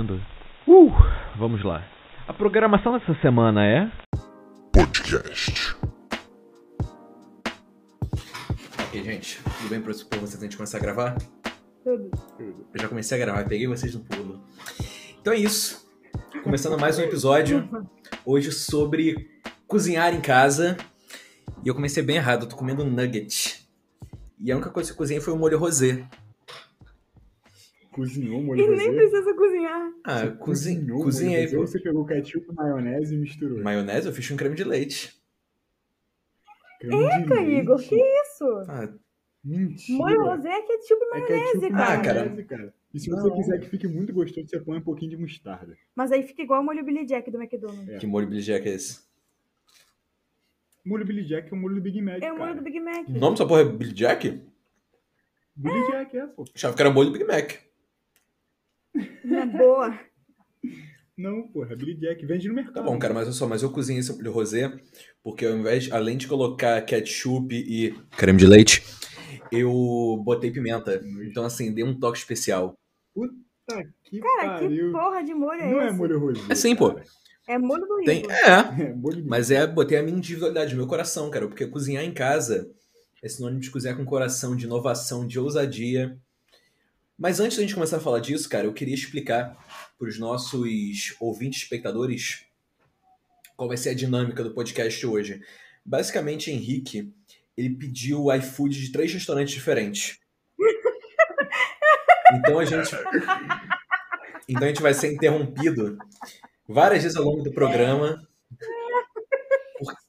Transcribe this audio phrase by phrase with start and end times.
[0.00, 0.20] ouvindo?
[0.66, 0.90] Uh,
[1.38, 1.84] vamos lá.
[2.26, 3.90] A programação dessa semana é.
[4.72, 5.76] Podcast.
[8.78, 11.16] Ok, gente, tudo bem pra pra vocês antes de começar a gravar?
[11.84, 12.10] Tudo.
[12.38, 14.44] Eu já comecei a gravar, peguei vocês no pulo.
[15.20, 15.88] Então é isso.
[16.42, 17.68] Começando mais um episódio.
[18.24, 20.76] Hoje sobre cozinhar em casa.
[21.64, 23.68] E eu comecei bem errado, eu tô comendo um nugget.
[24.38, 26.06] E a única coisa que eu cozinhei foi o molho rosé.
[28.00, 28.92] Cozinhou molho E nem rosé?
[28.94, 29.92] precisa cozinhar.
[30.04, 30.38] Ah, Você cozi...
[30.38, 33.62] cozinhou molho cozinhei, rosé ou Você pegou ketchup, maionese e misturou.
[33.62, 35.20] Maionese eu fiz com creme de leite.
[36.80, 37.50] Creme de Eita, leite?
[37.60, 38.44] Igor, que isso?
[38.68, 38.88] Ah,
[39.44, 39.98] Mentira.
[39.98, 41.94] Molho rosé é ketchup e É maionese, ketchup e cara.
[42.38, 42.74] Ah, cara.
[42.92, 43.36] E se você Não.
[43.36, 45.76] quiser que fique muito gostoso, você põe um pouquinho de mostarda.
[45.94, 47.88] Mas aí fica igual o molho Billy Jack do McDonald's.
[47.88, 47.98] É.
[47.98, 49.00] que molho Billy Jack é esse?
[50.84, 52.38] Molho Billy Jack é o molho do Big Mac, É o cara.
[52.38, 53.06] molho do Big Mac.
[53.08, 54.42] O nome dessa porra é Billy Jack?
[55.54, 56.44] Billy Jack, é, pô.
[56.54, 57.52] Achava que era molho Big Mac.
[58.94, 59.98] É boa.
[61.16, 62.24] Não, porra, é Billy Jack.
[62.24, 62.74] Vende no mercado.
[62.74, 64.72] Tá bom, cara, mas olha só, mas eu cozinhei esse molho rosé
[65.22, 68.82] porque ao invés, além de colocar ketchup e creme de leite,
[69.52, 71.00] eu botei pimenta.
[71.22, 72.74] Então, assim, dei um toque especial.
[73.66, 74.92] Tá que Cara, que pariu.
[74.92, 75.96] porra de molho é Não é esse?
[75.96, 76.40] molho rosé.
[76.48, 76.94] É sim, pô.
[76.94, 77.04] cara.
[77.46, 78.50] É molho do Tem, é,
[78.90, 82.04] É molho do mas é, botei a minha individualidade, o meu coração, cara, porque cozinhar
[82.04, 82.70] em casa
[83.22, 86.16] é sinônimo de cozinhar com coração, de inovação, de ousadia.
[87.20, 89.54] Mas antes da gente começar a falar disso, cara, eu queria explicar
[89.98, 92.46] para os nossos ouvintes, espectadores,
[93.58, 95.42] qual vai ser a dinâmica do podcast hoje.
[95.84, 97.12] Basicamente, Henrique,
[97.54, 100.18] ele pediu o iFood de três restaurantes diferentes.
[102.32, 102.94] Então a gente.
[104.48, 105.98] Então a gente vai ser interrompido
[106.68, 108.24] várias vezes ao longo do programa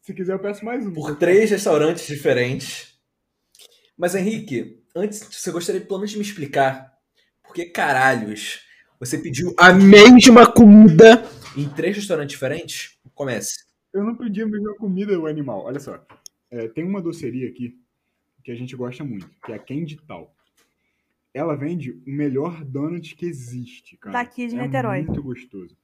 [0.04, 0.94] Se quiser, eu peço mais um.
[0.94, 2.96] por três restaurantes diferentes.
[3.98, 6.91] Mas Henrique, antes você gostaria pelo menos de me explicar
[7.52, 8.66] por que caralhos
[8.98, 11.22] você pediu a mesma comida
[11.58, 12.98] em três restaurantes diferentes?
[13.14, 13.66] Comece.
[13.94, 15.66] Eu não pedi a mesma comida, o animal.
[15.66, 16.02] Olha só.
[16.50, 17.78] É, tem uma doceria aqui
[18.42, 20.34] que a gente gosta muito, que é a Candy Tal.
[21.34, 24.14] Ela vende o melhor donut que existe, cara.
[24.14, 25.02] Daqui de é Niterói.
[25.02, 25.76] muito gostoso.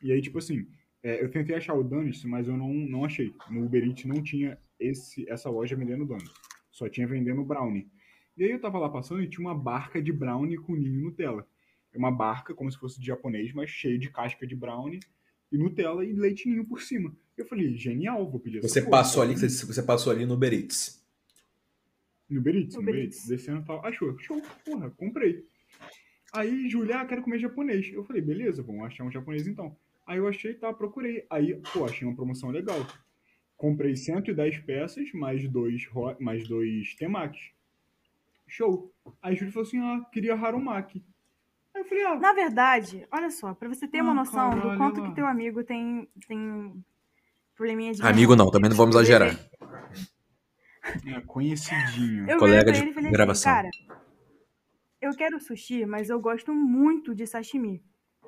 [0.00, 0.64] E aí, tipo assim,
[1.02, 3.34] é, eu tentei achar o donut, mas eu não, não achei.
[3.50, 6.30] No Uber Eats não tinha esse, essa loja vendendo donut.
[6.70, 7.88] Só tinha vendendo brownie.
[8.36, 11.46] E aí eu tava lá passando e tinha uma barca de brownie com ninho Nutella.
[11.92, 15.00] É uma barca, como se fosse de japonês, mas cheio de casca de brownie
[15.50, 17.14] e Nutella e leite ninho por cima.
[17.36, 18.90] Eu falei, genial, vou pedir essa Você porra.
[18.90, 21.02] passou ali, você, você passou ali no Uber Eats.
[22.28, 23.28] No Uber Eats, no Uber Uber Eats, Eats.
[23.28, 23.84] descendo e tal.
[23.86, 25.46] Achou, show, porra, comprei.
[26.32, 27.90] Aí, Julia, ah, quero comer japonês.
[27.92, 29.74] Eu falei, beleza, vamos achar um japonês então.
[30.06, 31.24] Aí eu achei, tá, procurei.
[31.30, 32.86] Aí, pô, achei uma promoção legal.
[33.56, 35.88] Comprei 110 peças, mais dois,
[36.20, 37.55] mais dois temakis.
[38.46, 38.92] Show.
[39.22, 41.04] Aí a Júlia falou assim, ah, queria harumaki.
[41.74, 44.56] Aí eu falei, ah, Na verdade, olha só, pra você ter uma Ah, noção do
[44.60, 45.08] caralho, quanto lá.
[45.08, 46.84] que teu amigo tem, tem
[47.54, 49.34] probleminha de Amigo não, também não vamos exagerar.
[51.06, 52.28] é, conhecidinho.
[52.30, 53.52] Eu Colega de ele e falei gravação.
[53.52, 53.70] assim, cara,
[55.00, 57.82] eu quero sushi, mas eu gosto muito de sashimi.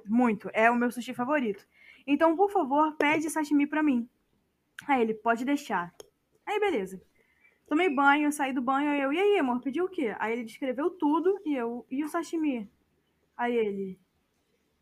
[0.07, 0.51] Muito.
[0.53, 1.67] É o meu sushi favorito.
[2.07, 4.09] Então, por favor, pede sashimi pra mim.
[4.87, 5.95] Aí ele, pode deixar.
[6.47, 7.01] Aí, beleza.
[7.69, 10.15] Tomei banho, saí do banho, aí eu, e aí, amor, pediu o quê?
[10.19, 12.71] Aí ele descreveu tudo e eu, e o sashimi?
[13.37, 14.01] Aí ele,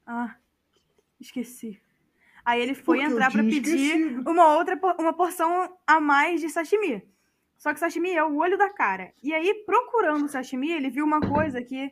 [0.06, 0.36] ah,
[1.20, 1.80] esqueci.
[2.44, 4.30] Aí ele foi Porque entrar pra tinha pedir esquecido.
[4.30, 7.02] uma outra uma porção a mais de sashimi.
[7.58, 9.12] Só que sashimi é o olho da cara.
[9.20, 11.90] E aí, procurando sashimi, ele viu uma coisa que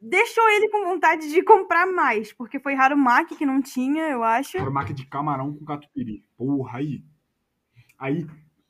[0.00, 2.32] deixou ele com vontade de comprar mais.
[2.32, 4.58] Porque foi Harumaki que não tinha, eu acho.
[4.58, 6.24] Harumaki de camarão com catupiry.
[6.36, 7.04] Porra, aí.
[7.98, 8.26] Aí,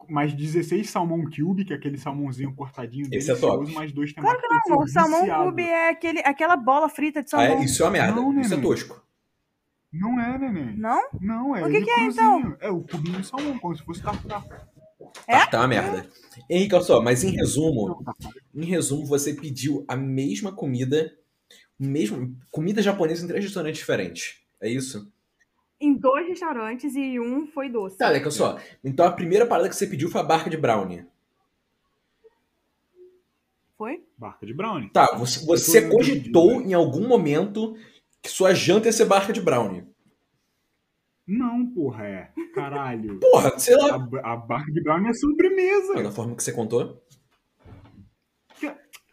[0.08, 3.72] mais 16 salmão cube, que é aquele salmãozinho cortadinho Esse é top.
[3.72, 7.30] mais dois Claro que não, o salmão cube é aquele, aquela bola frita de Ah,
[7.38, 7.58] salmão.
[7.58, 8.20] é, isso é uma merda.
[8.20, 9.02] Não, isso é tosco.
[9.92, 10.76] Não é, neném.
[10.76, 11.02] Não?
[11.20, 12.56] Não, é O que que é, cruzinho.
[12.60, 14.44] É o cubinho de salmão, como se fosse tartar.
[15.26, 15.38] É?
[15.38, 16.06] Tá, tá uma merda.
[16.50, 18.04] Henrique, olha só, mas em resumo,
[18.54, 21.10] em resumo, você pediu a mesma comida,
[21.78, 24.40] mesmo comida japonesa em três restaurantes diferentes.
[24.60, 25.10] É isso?
[25.80, 27.98] Em dois restaurantes e um foi doce.
[27.98, 28.58] Tá, olha só.
[28.82, 31.04] Então a primeira parada que você pediu foi a barca de brownie.
[33.76, 34.02] Foi?
[34.16, 34.88] Barca de brownie.
[34.88, 36.68] Tá, você, você cogitou né?
[36.68, 37.76] em algum momento
[38.22, 39.84] que sua janta ia ser barca de brownie.
[41.26, 42.30] Não, porra, é.
[42.54, 43.18] Caralho.
[43.20, 43.96] Porra, sei lá.
[44.22, 46.02] A, a barca de brownie é sobremesa.
[46.02, 47.02] Da forma que você contou.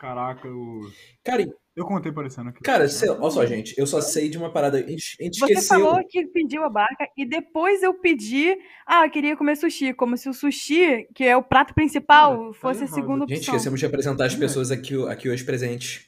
[0.03, 0.81] Caraca, eu,
[1.23, 1.45] Cara,
[1.77, 2.59] eu contei parecendo que.
[2.59, 3.73] cara, sei- olha só, gente.
[3.77, 4.77] Eu só sei de uma parada.
[4.77, 5.79] A gente, a gente Você esqueceu.
[5.79, 8.53] falou que pediu a barca e depois eu pedi,
[8.85, 12.47] ah, eu queria comer sushi, como se o sushi, que é o prato principal, Cara,
[12.51, 12.95] tá fosse a errado.
[12.95, 13.55] segunda Gente, opção.
[13.55, 16.05] esquecemos de apresentar as pessoas aqui, aqui hoje presentes.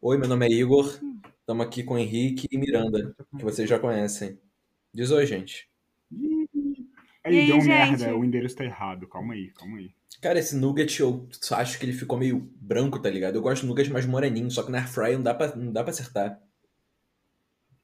[0.00, 0.86] Oi, meu nome é Igor.
[1.40, 4.38] Estamos aqui com o Henrique e Miranda, que vocês já conhecem.
[4.94, 5.68] Diz oi, gente.
[7.28, 7.68] Aí, E aí, deu gente?
[7.68, 9.06] merda, o endereço tá errado.
[9.08, 9.90] Calma aí, calma aí.
[10.20, 13.36] Cara, esse nugget eu acho que ele ficou meio branco, tá ligado?
[13.36, 15.72] Eu gosto de nugget mais moreninho, só que na air fryer não dá pra, não
[15.72, 16.40] dá pra acertar.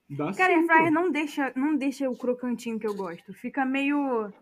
[0.08, 0.90] Dá Cara, sim, air fryer pô.
[0.92, 3.32] não deixa, não deixa o crocantinho que eu gosto.
[3.34, 4.32] Fica meio.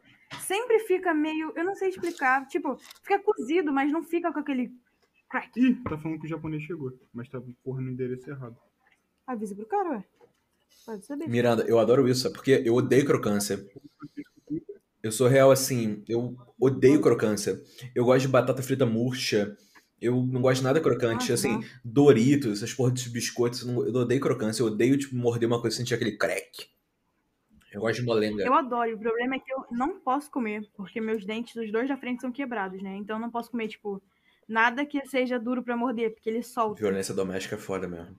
[0.41, 1.53] Sempre fica meio.
[1.55, 2.47] Eu não sei explicar.
[2.47, 4.73] Tipo, fica cozido, mas não fica com aquele
[5.29, 5.51] crack.
[5.59, 8.57] Ih, tá falando que o japonês chegou, mas tá porra no endereço errado.
[9.27, 10.05] Avisa pro cara, ué.
[10.87, 11.29] Pode saber.
[11.29, 13.65] Miranda, eu adoro isso, é porque eu odeio crocância.
[15.03, 17.61] Eu sou real assim, eu odeio crocância.
[17.95, 19.57] Eu gosto de batata frita murcha.
[20.01, 21.33] Eu não gosto de nada crocante.
[21.33, 21.61] Assim.
[21.85, 24.63] Doritos, essas porra de biscoitos, eu, não- eu odeio crocância.
[24.63, 26.69] Eu odeio, tipo, morder uma coisa e sentir aquele crack.
[27.73, 28.45] Eu gosto de molenga.
[28.45, 28.95] Eu adoro.
[28.95, 32.21] O problema é que eu não posso comer, porque meus dentes, os dois da frente,
[32.21, 32.97] são quebrados, né?
[32.97, 34.01] Então eu não posso comer, tipo,
[34.47, 36.81] nada que seja duro pra morder, porque ele solta.
[36.81, 38.17] Violência doméstica é foda mesmo.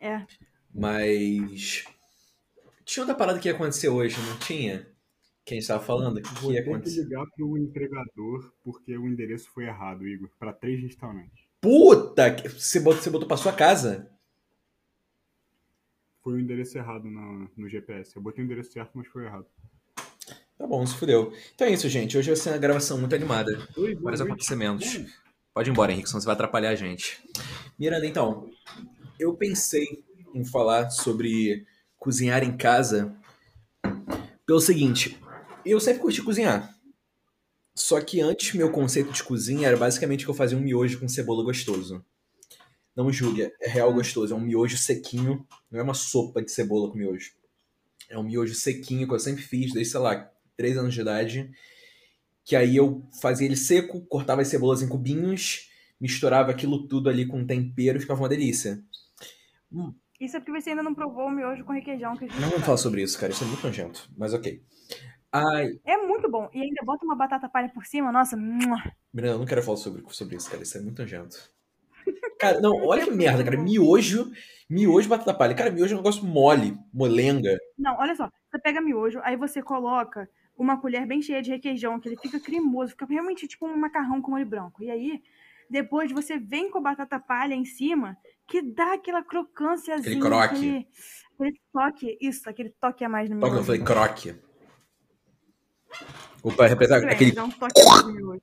[0.00, 0.24] É.
[0.74, 1.84] Mas.
[2.84, 4.86] Tinha outra parada que ia acontecer hoje, não tinha?
[5.48, 6.18] Quem estava falando?
[6.18, 10.06] O que, que Vou ia ter que ligar pro entregador porque o endereço foi errado,
[10.06, 10.28] Igor.
[10.38, 11.44] Pra três restaurantes.
[11.60, 12.30] Puta!
[12.34, 14.10] que- Você botou, você botou pra sua casa?
[16.22, 18.14] Foi o endereço errado no, no GPS.
[18.14, 19.46] Eu botei o endereço certo, mas foi errado.
[20.58, 21.32] Tá bom, se fudeu.
[21.54, 22.18] Então é isso, gente.
[22.18, 23.50] Hoje vai ser uma gravação muito animada.
[23.76, 24.22] Oi, Vários noite.
[24.22, 24.96] acontecimentos.
[24.98, 25.06] Bom,
[25.54, 27.22] Pode ir embora, Henrique, senão você vai atrapalhar a gente.
[27.78, 28.50] Miranda, então,
[29.18, 30.04] eu pensei
[30.34, 31.66] em falar sobre
[31.96, 33.16] cozinhar em casa
[34.46, 35.18] pelo seguinte,
[35.70, 36.74] eu sempre curti cozinhar.
[37.74, 41.08] Só que antes, meu conceito de cozinha era basicamente que eu fazia um miojo com
[41.08, 42.04] cebola gostoso.
[42.94, 44.34] Não julgue, é real gostoso.
[44.34, 47.30] É um miojo sequinho, não é uma sopa de cebola com miojo.
[48.08, 51.50] É um miojo sequinho que eu sempre fiz desde, sei lá, 3 anos de idade.
[52.44, 57.26] Que aí eu fazia ele seco, cortava as cebolas em cubinhos, misturava aquilo tudo ali
[57.26, 58.82] com tempero ficava uma delícia.
[60.20, 62.50] Isso é porque você ainda não provou o miojo com requeijão que a gente Não
[62.50, 63.32] vamos falar sobre isso, cara.
[63.32, 64.10] Isso é muito nojento.
[64.16, 64.60] Mas ok.
[65.32, 66.48] Ai, É muito bom.
[66.52, 68.36] E ainda bota uma batata palha por cima, nossa.
[68.36, 70.62] Miranda, eu não quero falar sobre, sobre isso, cara.
[70.62, 71.50] Isso é muito nojento.
[72.38, 73.56] Cara, não, olha que merda, cara.
[73.58, 74.30] Miojo,
[74.68, 75.54] miojo batata palha.
[75.54, 77.58] Cara, miojo é um negócio mole, molenga.
[77.78, 78.30] Não, olha só.
[78.50, 82.40] Você pega miojo, aí você coloca uma colher bem cheia de requeijão, que ele fica
[82.40, 84.82] cremoso, fica realmente tipo um macarrão com molho branco.
[84.82, 85.22] E aí,
[85.70, 88.16] depois você vem com a batata palha em cima,
[88.46, 90.16] que dá aquela crocânciazinha.
[90.16, 90.54] Aquele croque.
[90.56, 90.88] Aquele,
[91.34, 92.18] aquele toque.
[92.20, 93.60] Isso, aquele toque a mais no Toque, miojo.
[93.60, 94.47] eu falei croque.
[96.42, 97.32] Opa, representa Muito bem, aquele.
[97.32, 98.42] dá um toque.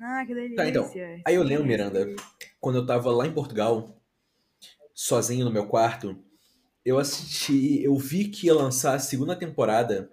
[0.00, 0.56] Ah, que delícia.
[0.56, 0.90] Tá, então.
[1.24, 2.14] Aí eu lembro, Miranda,
[2.60, 4.00] quando eu tava lá em Portugal,
[4.94, 6.18] sozinho no meu quarto,
[6.84, 10.10] eu assisti, eu vi que ia lançar a segunda temporada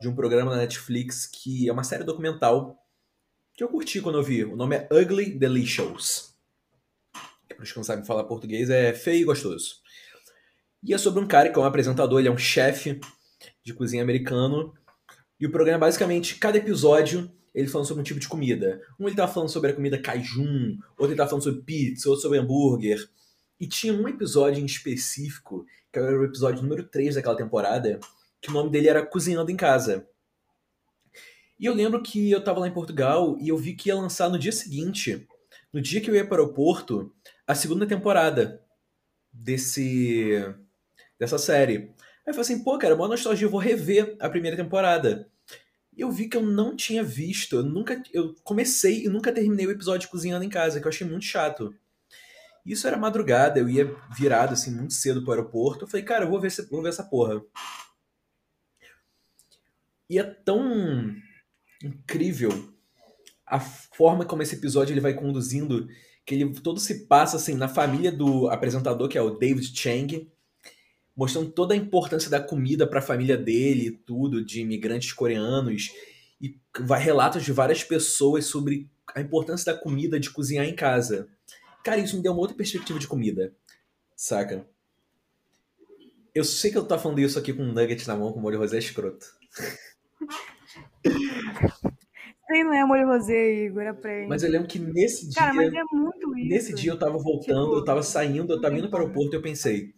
[0.00, 2.76] de um programa na Netflix que é uma série documental
[3.54, 4.44] que eu curti quando eu vi.
[4.44, 6.34] O nome é Ugly Delicious.
[7.48, 9.76] Para os que não sabem falar português, é feio e gostoso.
[10.82, 13.00] E é sobre um cara que é um apresentador, ele é um chefe
[13.64, 14.74] de cozinha americano.
[15.42, 18.80] E o programa é basicamente, cada episódio, ele falando sobre um tipo de comida.
[18.96, 22.22] Um ele tava falando sobre a comida cajun, outro ele tava falando sobre pizza, outro
[22.22, 23.10] sobre hambúrguer.
[23.58, 27.98] E tinha um episódio em específico, que era o episódio número 3 daquela temporada,
[28.40, 30.06] que o nome dele era Cozinhando em Casa.
[31.58, 34.30] E eu lembro que eu tava lá em Portugal e eu vi que ia lançar
[34.30, 35.26] no dia seguinte,
[35.72, 37.12] no dia que eu ia para o aeroporto,
[37.48, 38.62] a segunda temporada
[39.32, 40.54] desse
[41.18, 41.92] dessa série.
[42.24, 45.31] Aí eu falei assim, pô, cara, boa nostalgia, eu vou rever a primeira temporada.
[45.96, 49.70] Eu vi que eu não tinha visto, eu nunca eu comecei e nunca terminei o
[49.70, 51.74] episódio cozinhando em casa, que eu achei muito chato.
[52.64, 55.84] Isso era madrugada, eu ia virado assim muito cedo pro aeroporto.
[55.84, 57.42] Eu falei, cara, eu vou ver, vou ver essa porra.
[60.08, 61.14] E é tão
[61.82, 62.72] incrível
[63.46, 65.86] a forma como esse episódio ele vai conduzindo,
[66.24, 70.31] que ele todo se passa assim na família do apresentador, que é o David Chang,
[71.16, 75.90] mostrando toda a importância da comida para a família dele, e tudo, de imigrantes coreanos,
[76.40, 76.58] e
[76.98, 81.28] relatos de várias pessoas sobre a importância da comida, de cozinhar em casa.
[81.84, 83.54] Cara, isso me deu uma outra perspectiva de comida,
[84.16, 84.66] saca?
[86.34, 88.58] Eu sei que eu tô falando isso aqui com um nugget na mão, com molho
[88.58, 89.26] rosé escroto.
[92.46, 94.28] Sei não é molho rosé, Igor, aprende.
[94.28, 96.48] Mas eu lembro que nesse dia, Cara, mas é muito isso.
[96.48, 99.34] nesse dia eu tava voltando, Tipo, eu tava saindo, eu tava indo para o aeroporto
[99.34, 99.94] e eu pensei,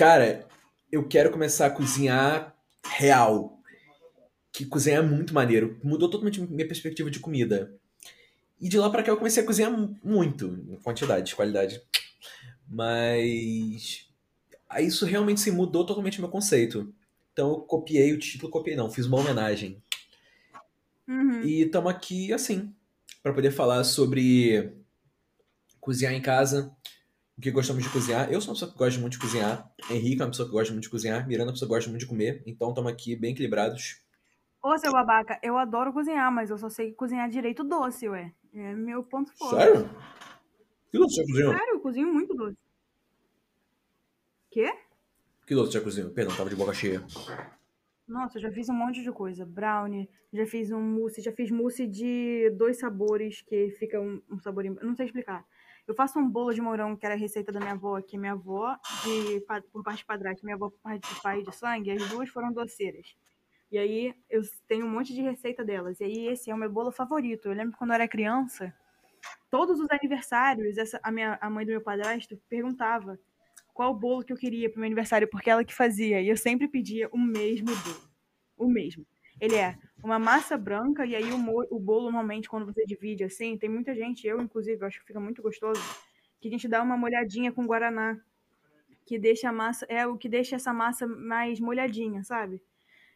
[0.00, 0.48] cara,
[0.90, 3.60] eu quero começar a cozinhar real.
[4.50, 5.78] Que cozinhar é muito maneiro.
[5.84, 7.78] Mudou totalmente minha perspectiva de comida.
[8.58, 11.82] E de lá pra cá eu comecei a cozinhar mu- muito, em quantidade, qualidade.
[12.66, 14.08] Mas
[14.70, 16.94] aí isso realmente se mudou totalmente meu conceito.
[17.34, 19.82] Então eu copiei o título, copiei não, fiz uma homenagem.
[21.06, 21.42] Uhum.
[21.42, 22.74] E estamos aqui, assim,
[23.22, 24.72] para poder falar sobre
[25.78, 26.99] cozinhar em casa o
[27.40, 28.30] que gostamos de cozinhar.
[28.30, 29.72] Eu sou uma pessoa que gosta muito de cozinhar.
[29.90, 31.26] Henrique é uma pessoa que gosta muito de cozinhar.
[31.26, 32.42] Miranda é uma pessoa que gosta muito de comer.
[32.46, 34.02] Então estamos aqui bem equilibrados.
[34.62, 38.32] Ô, seu babaca, eu adoro cozinhar, mas eu só sei cozinhar direito doce, ué.
[38.52, 39.56] É meu ponto forte.
[39.56, 39.90] Sério?
[40.90, 41.52] Que doce você já cozinhou?
[41.54, 42.58] Sério, eu cozinho muito doce.
[44.50, 44.70] Quê?
[45.46, 46.10] Que doce você já cozinhou?
[46.10, 47.02] Perdão, tava de boca cheia.
[48.06, 49.46] Nossa, eu já fiz um monte de coisa.
[49.46, 54.38] Brownie, já fiz um mousse, já fiz mousse de dois sabores, que fica um, um
[54.40, 54.64] sabor...
[54.64, 55.46] Não sei explicar.
[55.86, 58.32] Eu faço um bolo de morango, que era a receita da minha avó, que minha
[58.32, 59.40] avó, de,
[59.72, 62.52] por parte de padrasto, minha avó por parte de pai de sangue, as duas foram
[62.52, 63.14] doceiras.
[63.70, 66.00] E aí eu tenho um monte de receita delas.
[66.00, 67.48] E aí esse é o meu bolo favorito.
[67.48, 68.74] Eu lembro quando eu era criança,
[69.48, 73.18] todos os aniversários, essa, a, minha, a mãe do meu padrasto perguntava
[73.72, 76.20] qual bolo que eu queria pro meu aniversário, porque ela que fazia.
[76.20, 78.10] E eu sempre pedia o mesmo bolo.
[78.56, 79.06] O mesmo.
[79.40, 83.24] Ele é uma massa branca, e aí o, mo- o bolo, normalmente, quando você divide
[83.24, 85.80] assim, tem muita gente, eu inclusive, acho que fica muito gostoso,
[86.40, 88.18] que a gente dá uma molhadinha com guaraná.
[89.06, 89.84] Que deixa a massa.
[89.88, 92.62] É o que deixa essa massa mais molhadinha, sabe?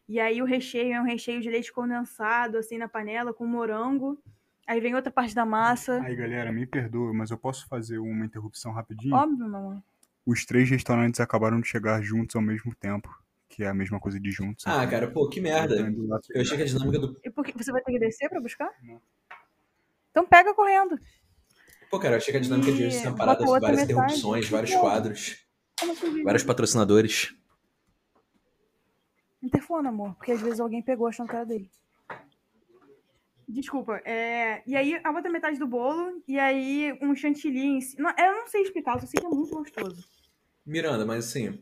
[0.09, 4.19] E aí o recheio é um recheio de leite condensado, assim, na panela, com morango.
[4.66, 6.00] Aí vem outra parte da massa.
[6.00, 9.14] Aí, galera, me perdoe, mas eu posso fazer uma interrupção rapidinho?
[9.14, 9.83] Óbvio, mamãe.
[10.26, 13.09] Os três restaurantes acabaram de chegar juntos ao mesmo tempo,
[13.54, 14.66] que é a mesma coisa de juntos.
[14.66, 15.76] Ah, cara, pô, que merda.
[16.34, 17.20] Eu achei que a dinâmica do.
[17.23, 18.68] E por que você vai ter que descer pra buscar?
[18.82, 19.00] Não.
[20.11, 20.99] Então pega correndo.
[21.88, 23.52] Pô, cara, eu achei que a dinâmica de hoje E tinha uma parada bota de
[23.52, 25.46] outra várias interrupções, vários quadros,
[25.80, 26.25] assim?
[26.25, 27.32] vários patrocinadores.
[29.40, 31.70] Interfona, amor, porque às vezes alguém pegou achando que era dele.
[33.46, 34.62] Desculpa, é...
[34.66, 37.78] e aí a outra metade do bolo, e aí um chantilly em.
[37.99, 40.08] Não, Eu não sei explicar, eu só sei que é muito gostoso.
[40.66, 41.61] Miranda, mas assim.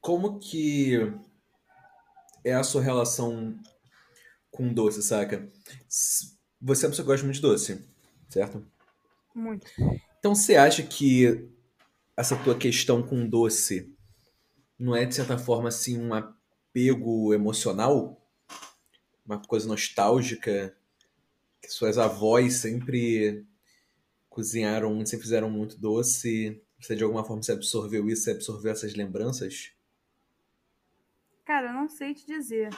[0.00, 0.96] Como que
[2.44, 3.58] é a sua relação
[4.50, 5.48] com doce, saca?
[5.88, 7.84] Você é uma pessoa que gosta muito de doce,
[8.28, 8.64] certo?
[9.34, 9.66] Muito.
[10.18, 11.48] Então você acha que
[12.16, 13.94] essa tua questão com doce
[14.78, 18.18] não é, de certa forma, assim, um apego emocional?
[19.24, 20.74] Uma coisa nostálgica?
[21.62, 23.44] Que suas avós sempre
[24.30, 26.62] cozinharam, sempre fizeram muito doce?
[26.80, 28.22] Você, de alguma forma, você absorveu isso?
[28.22, 29.72] Você absorveu essas lembranças?
[31.80, 32.68] Não sei te dizer.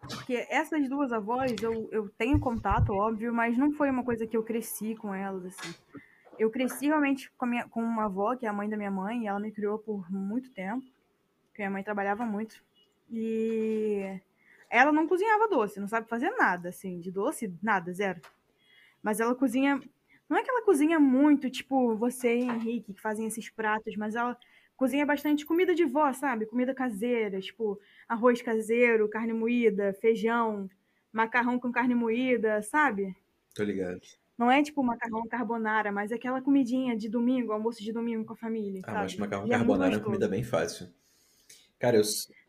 [0.00, 4.36] Porque essas duas avós, eu, eu tenho contato, óbvio, mas não foi uma coisa que
[4.36, 5.74] eu cresci com elas, assim.
[6.38, 9.22] Eu cresci realmente com, minha, com uma avó, que é a mãe da minha mãe,
[9.22, 10.84] e ela me criou por muito tempo.
[11.46, 12.62] Porque minha mãe trabalhava muito.
[13.10, 14.20] E
[14.68, 18.20] ela não cozinhava doce, não sabe fazer nada, assim, de doce, nada, zero.
[19.02, 19.80] Mas ela cozinha.
[20.28, 24.14] Não é que ela cozinha muito, tipo você e Henrique, que fazem esses pratos, mas
[24.14, 24.36] ela
[24.76, 26.46] cozinha bastante comida de vó, sabe?
[26.46, 27.78] Comida caseira, tipo
[28.08, 30.68] arroz caseiro, carne moída, feijão,
[31.12, 33.14] macarrão com carne moída, sabe?
[33.54, 34.00] Tô ligado.
[34.36, 38.32] Não é tipo macarrão carbonara, mas é aquela comidinha de domingo, almoço de domingo com
[38.32, 39.02] a família, Ah, sabe?
[39.04, 40.04] mas macarrão E é carbonara é uma gostoso.
[40.06, 40.88] comida bem fácil.
[41.78, 42.02] Cara, eu...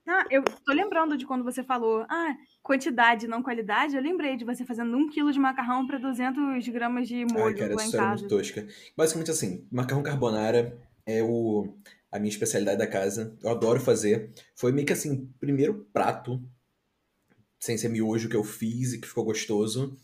[0.08, 3.96] Ah, eu tô lembrando de quando você falou, ah, quantidade, não qualidade.
[3.96, 7.54] Eu lembrei de você fazendo um quilo de macarrão para 200 gramas de molho Ai,
[7.56, 8.68] cara, isso era muito tosca.
[8.96, 10.78] Basicamente assim, macarrão carbonara
[11.08, 11.76] é o,
[12.12, 13.36] a minha especialidade da casa.
[13.42, 14.32] Eu adoro fazer.
[14.56, 16.42] Foi meio que assim, primeiro prato,
[17.60, 19.98] sem ser miojo, que eu fiz e que ficou gostoso.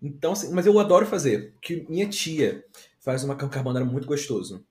[0.00, 2.64] Então, assim, mas eu adoro fazer, porque minha tia
[3.00, 4.66] faz um macarrão carbonara muito gostoso.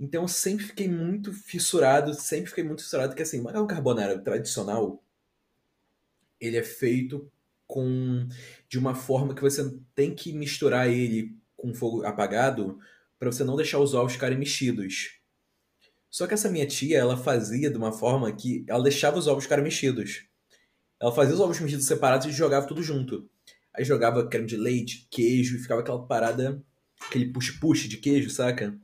[0.00, 5.02] Então eu sempre fiquei muito fissurado, sempre fiquei muito fissurado que assim, macarrão carbonara tradicional,
[6.40, 7.30] ele é feito
[7.66, 8.28] com
[8.68, 12.78] de uma forma que você tem que misturar ele com fogo apagado
[13.18, 15.17] para você não deixar os ovos ficarem mexidos.
[16.10, 19.44] Só que essa minha tia, ela fazia de uma forma que ela deixava os ovos
[19.44, 20.24] ficarem mexidos.
[21.00, 23.28] Ela fazia os ovos mexidos separados e jogava tudo junto.
[23.74, 26.62] Aí jogava creme de leite, queijo e ficava aquela parada,
[27.06, 28.76] aquele push-push de queijo, saca?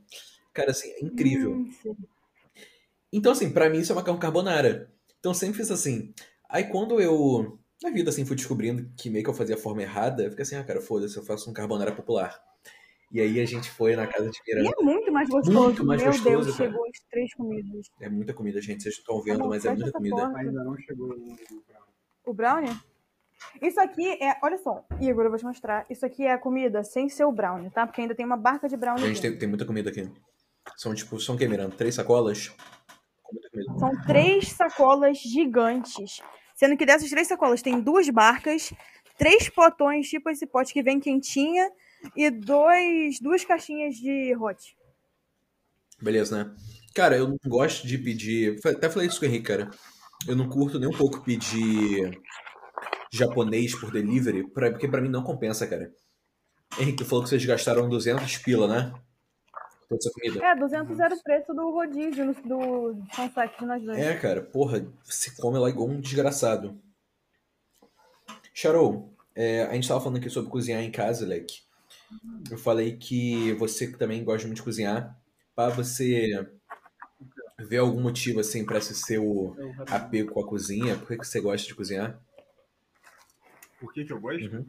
[0.53, 1.51] Cara, assim, é incrível.
[1.53, 1.95] Hum.
[3.11, 4.91] Então, assim, pra mim isso é macarrão carbonara.
[5.19, 6.13] Então eu sempre fiz assim.
[6.49, 9.81] Aí quando eu, na vida, assim, fui descobrindo que meio que eu fazia a forma
[9.81, 12.39] errada, eu fiquei assim, ah, cara, foda-se, eu faço um carbonara popular.
[13.11, 14.75] E aí a gente foi na casa de E Miranda.
[14.79, 15.57] é muito mais gostoso.
[15.63, 16.69] Muito mais Meu gostoso, Deus, cara.
[16.69, 17.87] chegou as três comidas.
[18.01, 20.15] É muita comida, gente, vocês estão vendo, mas é muita comida.
[20.15, 20.37] porta.
[20.39, 21.35] Ainda não chegou o
[22.25, 22.75] O brownie?
[23.61, 24.37] Isso aqui é.
[24.43, 25.85] Olha só, Igor, eu vou te mostrar.
[25.89, 27.85] Isso aqui é a comida sem ser o brownie, tá?
[27.85, 29.01] Porque ainda tem uma barca de brownie.
[29.05, 29.29] Gente, dentro.
[29.31, 30.09] tem, tem muita comida aqui.
[30.75, 31.75] São tipo, são o que, Miranda?
[31.75, 32.51] Três sacolas?
[33.79, 36.21] São três sacolas gigantes.
[36.55, 38.73] Sendo que dessas três sacolas tem duas barcas,
[39.17, 41.69] três potões, tipo esse pote que vem quentinha,
[42.15, 44.75] e dois, duas caixinhas de hot.
[46.01, 46.55] Beleza, né?
[46.93, 48.59] Cara, eu não gosto de pedir.
[48.65, 49.69] Até falei isso com o Henrique, cara.
[50.27, 52.19] Eu não curto nem um pouco pedir
[53.11, 55.91] japonês por delivery, pra- porque pra mim não compensa, cara.
[56.79, 58.93] Henrique, tu falou que vocês gastaram 200 pila, né?
[59.87, 60.43] toda essa comida.
[60.43, 63.99] É, 200 era o preço do rodízio do Sunset de nós dois.
[63.99, 66.81] É, cara, porra, você come lá igual um desgraçado.
[68.53, 71.59] Charol, é, a gente tava falando aqui sobre cozinhar em casa, Leque.
[72.49, 75.19] Eu falei que você que também gosta muito de cozinhar,
[75.55, 76.47] pra você
[77.59, 79.55] ver algum motivo, assim, pra esse seu
[79.89, 82.19] apego com a cozinha, por que, que você gosta de cozinhar?
[83.79, 84.45] Por que que eu gosto?
[84.45, 84.65] Uhum.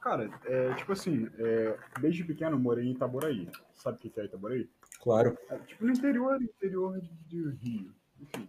[0.00, 3.48] Cara, é, tipo assim, é, desde pequeno eu morei em Itaboraí.
[3.74, 4.68] Sabe o que é Itaboraí?
[5.02, 5.36] Claro.
[5.48, 8.48] É, tipo no interior, interior de, de Rio, enfim,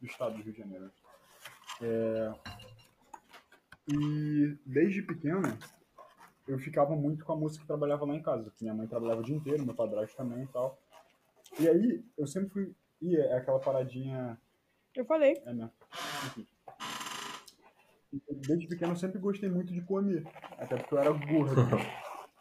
[0.00, 0.90] do estado do Rio de Janeiro.
[1.80, 2.32] É,
[3.88, 5.56] e desde pequeno
[6.48, 8.52] eu ficava muito com a moça que trabalhava lá em casa.
[8.60, 10.78] Minha mãe trabalhava o dia inteiro, meu padrasto também e tal.
[11.60, 12.74] E aí eu sempre fui.
[13.00, 14.40] E é aquela paradinha.
[14.96, 15.40] Eu falei.
[15.44, 15.72] É mesmo.
[16.26, 16.46] Enfim.
[18.30, 20.26] Desde pequeno eu sempre gostei muito de comer,
[20.56, 21.60] até porque eu era gordo.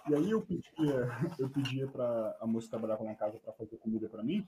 [0.09, 3.51] E aí eu pedia, eu pedia pra a moça que trabalhava lá em casa pra
[3.51, 4.47] fazer comida pra mim,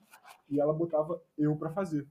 [0.50, 2.08] e ela botava eu pra fazer.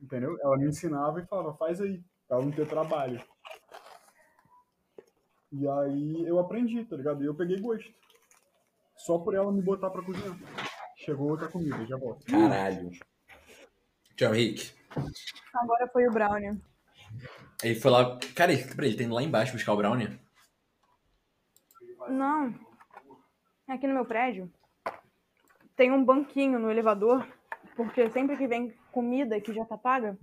[0.00, 0.38] Entendeu?
[0.40, 3.22] Ela me ensinava e falava, faz aí, pra ela não ter trabalho.
[5.52, 7.22] E aí eu aprendi, tá ligado?
[7.22, 7.92] E eu peguei gosto.
[8.96, 10.36] Só por ela me botar pra cozinhar.
[10.96, 12.24] Chegou outra comida, já volto.
[12.26, 12.90] Caralho.
[14.16, 14.72] Tchau, Henrique.
[15.54, 16.60] Agora foi o Brownie.
[17.62, 18.18] Ele foi lá.
[18.34, 20.18] Cara, ele, peraí, ele tem lá embaixo buscar o Brownie?
[22.08, 22.54] Não.
[23.68, 24.50] Aqui no meu prédio
[25.76, 27.26] tem um banquinho no elevador,
[27.76, 30.18] porque sempre que vem comida que já tá paga,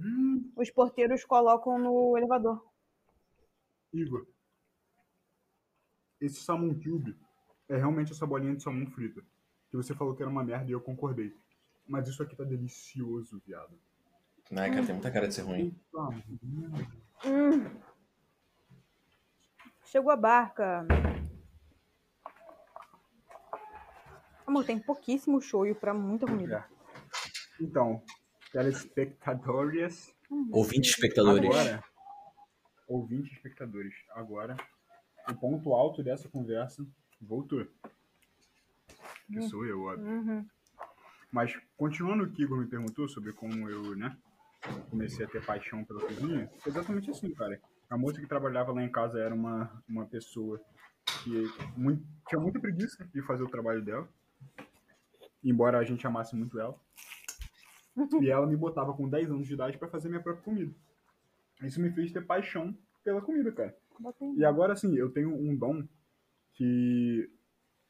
[0.56, 2.66] os porteiros colocam no elevador.
[3.94, 4.26] Igor,
[6.26, 7.18] esse salmon cube
[7.68, 9.22] é realmente essa bolinha de salmão frita.
[9.70, 11.36] Que você falou que era uma merda e eu concordei.
[11.88, 13.78] Mas isso aqui tá delicioso, viado.
[14.56, 15.76] Ai, cara, tem muita cara de ser ruim.
[17.26, 17.82] Hum.
[19.86, 20.86] Chegou a barca.
[24.46, 26.66] Amor, tem pouquíssimo shoyu pra muita comida.
[27.60, 28.04] Então,
[28.52, 30.16] telespectadores.
[30.52, 31.50] Ouvinte espectadores.
[31.50, 31.84] Agora,
[32.88, 33.94] ouvinte espectadores.
[34.12, 34.58] Agora,
[35.30, 36.86] o ponto alto dessa conversa
[37.22, 37.66] voltou.
[39.32, 40.08] Que sou eu, óbvio.
[40.08, 40.46] Uhum.
[41.32, 44.16] Mas, continuando o que Igor me perguntou sobre como eu, né,
[44.90, 47.60] comecei a ter paixão pela cozinha, foi exatamente assim, cara.
[47.90, 50.62] A moça que trabalhava lá em casa era uma, uma pessoa
[51.24, 54.08] que muito, tinha muita preguiça de fazer o trabalho dela,
[55.44, 56.80] embora a gente amasse muito ela.
[58.24, 60.74] E ela me botava com 10 anos de idade para fazer minha própria comida.
[61.62, 63.78] Isso me fez ter paixão pela comida, cara.
[64.38, 65.88] E agora, assim, eu tenho um dom
[66.54, 67.30] que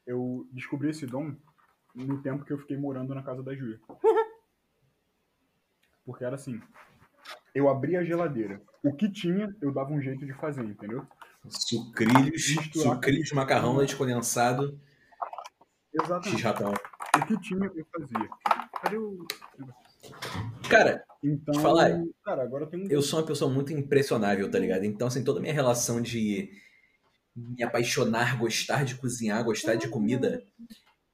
[0.06, 1.34] eu descobri esse dom
[1.94, 3.80] no tempo que eu fiquei morando na casa da Júlia.
[6.04, 6.60] Porque era assim,
[7.54, 8.60] eu abria a geladeira.
[8.82, 11.06] O que tinha, eu dava um jeito de fazer, entendeu?
[11.48, 12.94] Sucrilhos, Misturar.
[12.96, 14.78] sucrilhos, macarrão, leite condensado,
[15.92, 16.36] Exatamente.
[16.36, 16.72] x-ratão.
[17.16, 18.28] O que tinha, eu fazia.
[18.82, 19.26] Cadê o...
[20.68, 22.02] Cara, Então, Falar.
[22.22, 22.90] cara, agora tem um...
[22.90, 24.84] eu sou uma pessoa muito impressionável, tá ligado?
[24.84, 26.50] Então, assim, toda a minha relação de
[27.34, 30.44] me apaixonar, gostar de cozinhar, gostar de comida,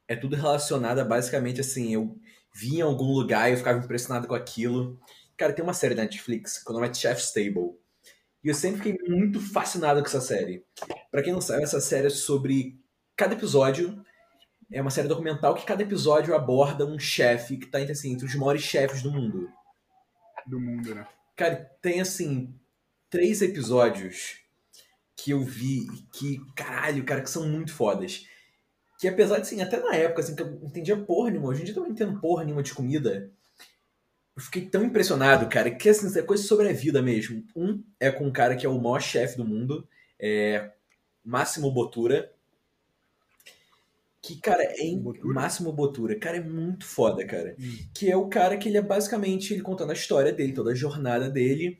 [0.08, 2.18] é tudo relacionado a basicamente assim, eu
[2.54, 5.00] vi em algum lugar e eu ficava impressionado com aquilo.
[5.36, 7.78] Cara, tem uma série da Netflix que o nome é Chef's Table.
[8.42, 10.64] E eu sempre fiquei muito fascinado com essa série.
[11.10, 12.80] Pra quem não sabe, essa série é sobre
[13.16, 14.02] cada episódio
[14.72, 18.26] é uma série documental que cada episódio aborda um chefe que tá entre, assim, entre
[18.26, 19.48] os maiores chefes do mundo.
[20.46, 21.06] do mundo, né?
[21.36, 22.54] Cara, tem assim,
[23.08, 24.38] três episódios
[25.16, 28.26] que eu vi que, caralho, cara, que são muito fodas.
[28.98, 31.64] Que apesar de, assim, até na época, assim, que eu entendia porra nenhuma, hoje em
[31.64, 33.30] dia eu não entendo porra nenhuma de comida.
[34.36, 37.44] Eu fiquei tão impressionado, cara, que assim, é coisa sobre a vida mesmo.
[37.56, 39.86] Um é com um cara que é o maior chefe do mundo,
[40.18, 40.70] é
[41.24, 42.32] Máximo Botura.
[44.22, 45.00] Que, cara, é in...
[45.00, 45.34] Bottura?
[45.34, 46.18] Máximo Botura.
[46.18, 47.76] Cara, é muito foda, cara Hum.
[47.94, 50.74] que é o cara que ele é basicamente ele contando a história dele, toda a
[50.74, 51.78] jornada dele.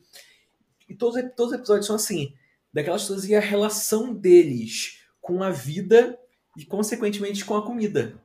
[0.89, 2.33] E todos, todos os episódios são assim,
[2.73, 6.17] daquelas coisas e a relação deles com a vida
[6.57, 8.19] e consequentemente com a comida.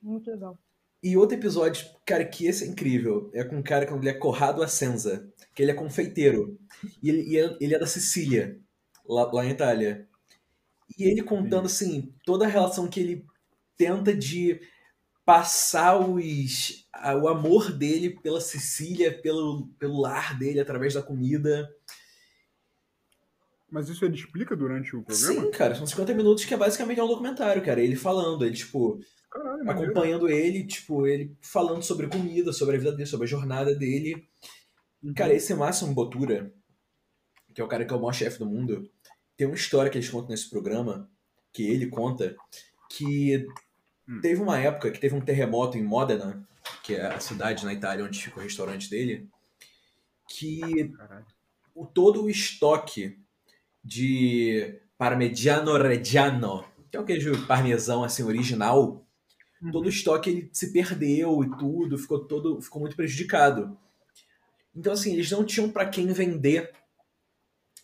[0.00, 0.58] Muito legal.
[1.02, 4.14] E outro episódio, cara, que esse é incrível, é com um cara que ele é
[4.14, 6.58] Corrado Ascenza, que ele é confeiteiro.
[7.02, 8.58] E ele, e ele é da Sicília,
[9.06, 10.08] lá, lá em Itália.
[10.98, 13.26] E ele contando, assim, toda a relação que ele
[13.76, 14.60] tenta de
[15.24, 21.68] passar os, a- o amor dele pela Sicília, pelo, pelo lar dele, através da comida.
[23.70, 25.42] Mas isso ele explica durante o programa?
[25.42, 27.80] Sim, cara, são 50 minutos que é basicamente um documentário, cara.
[27.82, 29.90] Ele falando, ele, tipo, Caralho, maneiro.
[29.90, 34.28] acompanhando ele, tipo, ele falando sobre comida, sobre a vida dele, sobre a jornada dele.
[35.16, 36.52] Cara, esse Máximo Botura,
[37.54, 38.88] que é o cara que é o maior chefe do mundo,
[39.36, 41.10] tem uma história que eles contam nesse programa
[41.52, 42.36] que ele conta
[42.90, 43.46] que
[44.08, 44.20] Hum.
[44.20, 46.46] teve uma época que teve um terremoto em Modena,
[46.82, 49.28] que é a cidade na Itália onde fica o restaurante dele,
[50.28, 50.92] que
[51.74, 53.18] o, todo o estoque
[53.82, 59.04] de Parmigiano Reggiano, que é o queijo parmesão assim original,
[59.72, 63.76] todo o estoque ele se perdeu e tudo, ficou todo ficou muito prejudicado.
[64.74, 66.72] Então assim, eles não tinham para quem vender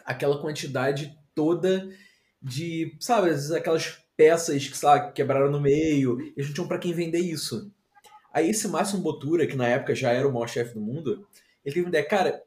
[0.04, 1.88] aquela quantidade toda
[2.40, 7.20] de, sabe, aquelas peças que, lá, quebraram no meio, eles não tinham para quem vender
[7.20, 7.72] isso.
[8.32, 11.26] Aí esse Máximo Bottura, que na época já era o maior chefe do mundo,
[11.64, 12.42] ele teve uma ideia, cara,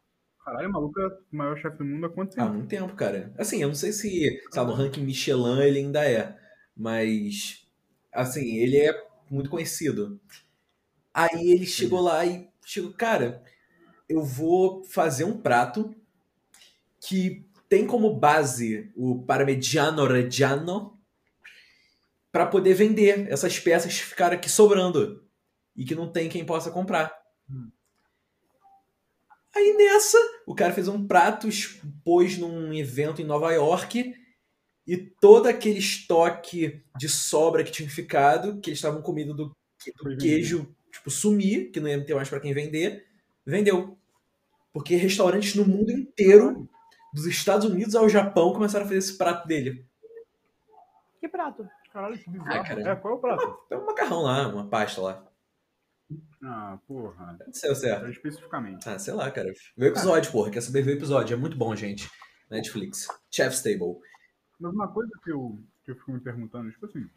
[0.45, 2.50] Caralho, o maluco é o maior chefe do mundo há quanto Há tempo?
[2.50, 3.34] muito tempo, cara.
[3.38, 6.38] Assim, eu não sei se, sei lá, no ranking Michelin ele ainda é,
[6.76, 7.65] mas
[8.13, 8.93] assim, ele é
[9.30, 10.19] muito conhecido.
[11.13, 13.43] Aí ele chegou lá e chegou, cara,
[14.10, 15.95] eu vou fazer um prato
[17.00, 20.99] que tem como base o Parmigiano Reggiano
[22.32, 25.25] para poder vender essas peças que ficaram aqui sobrando
[25.75, 27.13] e que não tem quem possa comprar.
[29.56, 34.13] Aí nessa, o cara fez um prato, expôs num evento em Nova York
[34.86, 39.56] e todo aquele estoque de sobra que tinha ficado, que eles estavam comendo do,
[40.04, 43.06] do queijo, tipo, sumir, que não ia ter mais pra quem vender,
[43.45, 43.97] vendeu.
[44.73, 46.67] Porque restaurantes no mundo inteiro,
[47.15, 49.88] dos Estados Unidos ao Japão, começaram a fazer esse prato dele.
[51.21, 51.67] Que prato?
[51.93, 52.51] Caralho, que bizarro.
[52.51, 52.89] Ah, cara.
[52.91, 53.60] É, qual é o prato?
[53.69, 55.25] Tem um macarrão lá, uma pasta lá.
[56.43, 57.38] Ah, porra.
[57.45, 58.06] Não sei o certo.
[58.06, 58.88] É especificamente.
[58.88, 59.51] Ah, sei lá, cara.
[59.78, 60.51] Vê o episódio, porra.
[60.51, 61.34] Quer saber ver o episódio?
[61.34, 62.12] É muito bom, gente.
[62.51, 63.08] Netflix.
[63.32, 63.97] Chef's Table.
[64.60, 67.10] Mas uma coisa que eu, que eu fico me perguntando, tipo assim.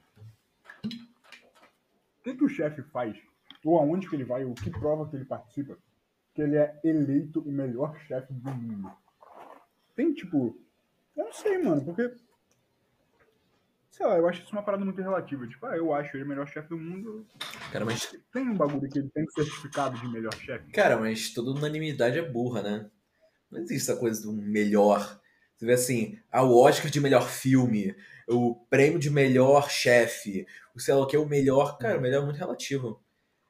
[0.84, 3.18] O que, que o chefe faz?
[3.64, 4.44] Ou aonde que ele vai?
[4.44, 5.76] O que prova que ele participa?
[6.34, 8.92] Que ele é eleito o melhor chefe do mundo.
[9.98, 10.56] Tem, tipo.
[11.16, 12.08] Eu não sei, mano, porque.
[13.90, 15.44] Sei lá, eu acho isso uma parada muito relativa.
[15.48, 17.26] Tipo, ah, eu acho ele o melhor chefe do mundo.
[17.72, 20.70] Cara, mas Tem um bagulho que ele tem certificado de melhor chefe.
[20.70, 22.88] Cara, mas toda unanimidade é burra, né?
[23.50, 25.20] Não existe essa coisa do melhor.
[25.56, 27.96] Você vê assim, ah, o Oscar de melhor filme,
[28.28, 31.76] o prêmio de melhor chefe, o sei lá o que é o melhor.
[31.76, 33.02] Cara, o melhor é muito relativo.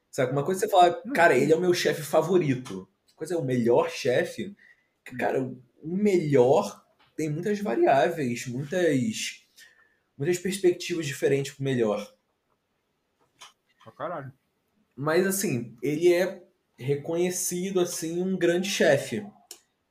[0.09, 0.31] Sabe?
[0.31, 2.89] Uma coisa é você falar, cara, ele é o meu chefe favorito.
[3.15, 4.57] Coisa é o melhor chefe.
[5.19, 5.47] Cara,
[5.81, 9.45] o melhor tem muitas variáveis, muitas,
[10.17, 12.15] muitas perspectivas diferentes pro melhor.
[13.83, 14.33] Pra caralho.
[14.95, 16.43] Mas assim, ele é
[16.77, 19.25] reconhecido assim um grande chefe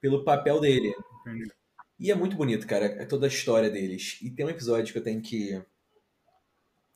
[0.00, 0.94] pelo papel dele.
[1.20, 1.52] Entendi.
[1.98, 4.18] E é muito bonito, cara, é toda a história deles.
[4.22, 5.60] E tem um episódio que eu tenho que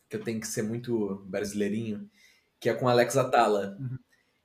[0.09, 2.09] que eu tenho que ser muito brasileirinho,
[2.61, 3.79] que é com Alex Atala,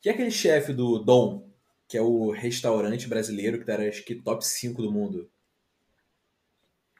[0.02, 1.47] que é aquele chefe do Dom,
[1.88, 5.30] que é o restaurante brasileiro que tá acho que top 5 do mundo.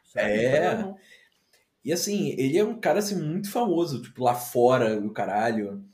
[0.04, 0.96] Sério?
[0.96, 0.96] É.
[1.84, 5.86] E assim, ele é um cara assim muito famoso, tipo, lá fora, o caralho.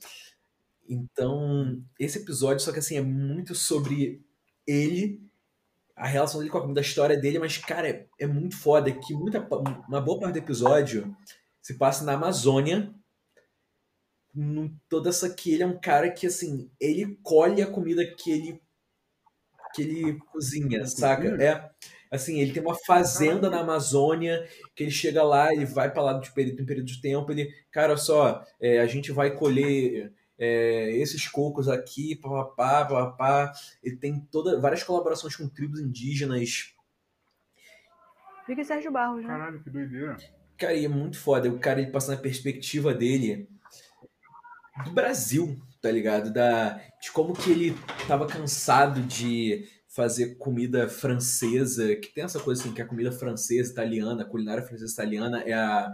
[0.87, 4.21] Então, esse episódio, só que assim, é muito sobre
[4.67, 5.21] ele,
[5.95, 8.91] a relação dele com a comida, a história dele, mas, cara, é, é muito foda
[8.91, 9.47] que muita,
[9.87, 11.15] uma boa parte do episódio
[11.61, 12.93] se passa na Amazônia.
[14.33, 18.31] Num- toda essa que ele é um cara que, assim, ele colhe a comida que
[18.31, 18.61] ele
[19.73, 21.27] que ele cozinha, saca?
[21.41, 21.69] É.
[22.11, 26.13] Assim, ele tem uma fazenda na Amazônia que ele chega lá, ele vai pra lá
[26.13, 30.91] de período, em período de tempo, ele, cara, só, é, a gente vai colher é,
[30.97, 33.51] esses cocos aqui, papapá, papapá.
[33.81, 36.73] Ele tem toda, várias colaborações com tribos indígenas.
[38.45, 39.27] Fica Sérgio Barros, né?
[39.27, 40.17] Caralho, que doideira.
[40.57, 41.49] Cara, e é muito foda.
[41.49, 43.49] O cara, ele passa na perspectiva dele
[44.83, 46.31] do Brasil, tá ligado?
[46.31, 47.75] Da, de como que ele
[48.07, 53.69] tava cansado de fazer comida francesa, que tem essa coisa assim, que a comida francesa,
[53.69, 55.91] italiana, a culinária francesa italiana é a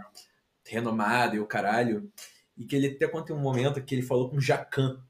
[0.64, 2.08] renomada e o caralho.
[2.56, 5.02] E que ele até quando tem um momento que ele falou com o Jacan.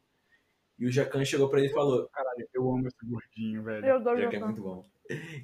[0.79, 3.85] E o Jacan chegou pra ele e falou: Caralho, eu amo esse gordinho, velho.
[3.85, 4.47] Eu adoro que é Jacan.
[4.47, 4.87] muito bom.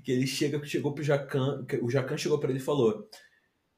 [0.03, 3.07] Que ele chega, chegou pro Jacan, que o Jacan chegou pra ele e falou: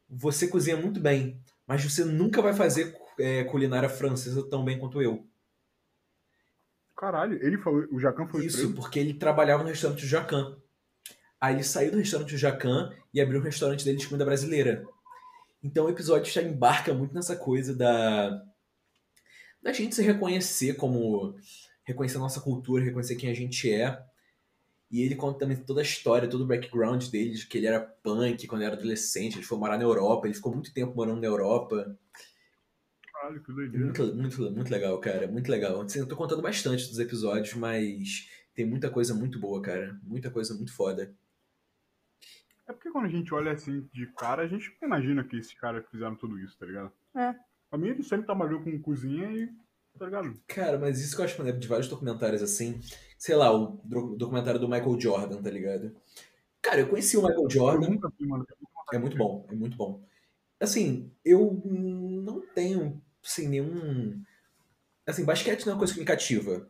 [0.09, 5.03] Você cozinha muito bem, mas você nunca vai fazer é, culinária francesa tão bem quanto
[5.03, 5.27] eu.
[6.99, 8.75] Caralho, ele falou, o Jacan foi Isso, preso?
[8.75, 10.57] porque ele trabalhava no restaurante do Jacan.
[11.41, 14.85] Aí ele saiu do restaurante do Jacan e abriu um restaurante dele de comida brasileira.
[15.63, 18.45] Então o episódio já embarca muito nessa coisa da
[19.63, 21.37] da gente se reconhecer como
[21.85, 23.97] reconhecer a nossa cultura, reconhecer quem a gente é.
[24.91, 27.81] E ele conta também toda a história, todo o background dele, de que ele era
[27.81, 31.29] punk quando era adolescente, ele foi morar na Europa, ele ficou muito tempo morando na
[31.29, 31.97] Europa.
[33.29, 33.85] Caralho, que doideira.
[33.85, 35.29] Muito, muito, muito legal, cara.
[35.29, 35.81] Muito legal.
[35.83, 39.99] Assim, eu tô contando bastante dos episódios, mas tem muita coisa muito boa, cara.
[40.03, 41.15] Muita coisa muito foda.
[42.67, 45.55] É porque quando a gente olha assim de cara, a gente não imagina que esses
[45.55, 46.93] caras fizeram tudo isso, tá ligado?
[47.15, 47.35] É.
[47.71, 49.49] Pra mim, ele sempre trabalhou com cozinha e.
[49.99, 50.35] tá ligado?
[50.47, 52.81] Cara, mas isso que eu acho maneiro de vários documentários assim.
[53.19, 53.81] Sei lá, o
[54.17, 55.95] documentário do Michael Jordan, tá ligado?
[56.63, 57.91] Cara, eu conheci o Michael Eu Jordan.
[57.91, 58.27] nunca vi,
[58.93, 60.03] É muito bom, é muito bom.
[60.61, 64.23] Assim, eu não tenho, assim, nenhum...
[65.07, 66.69] Assim, basquete não é uma coisa que me cativa.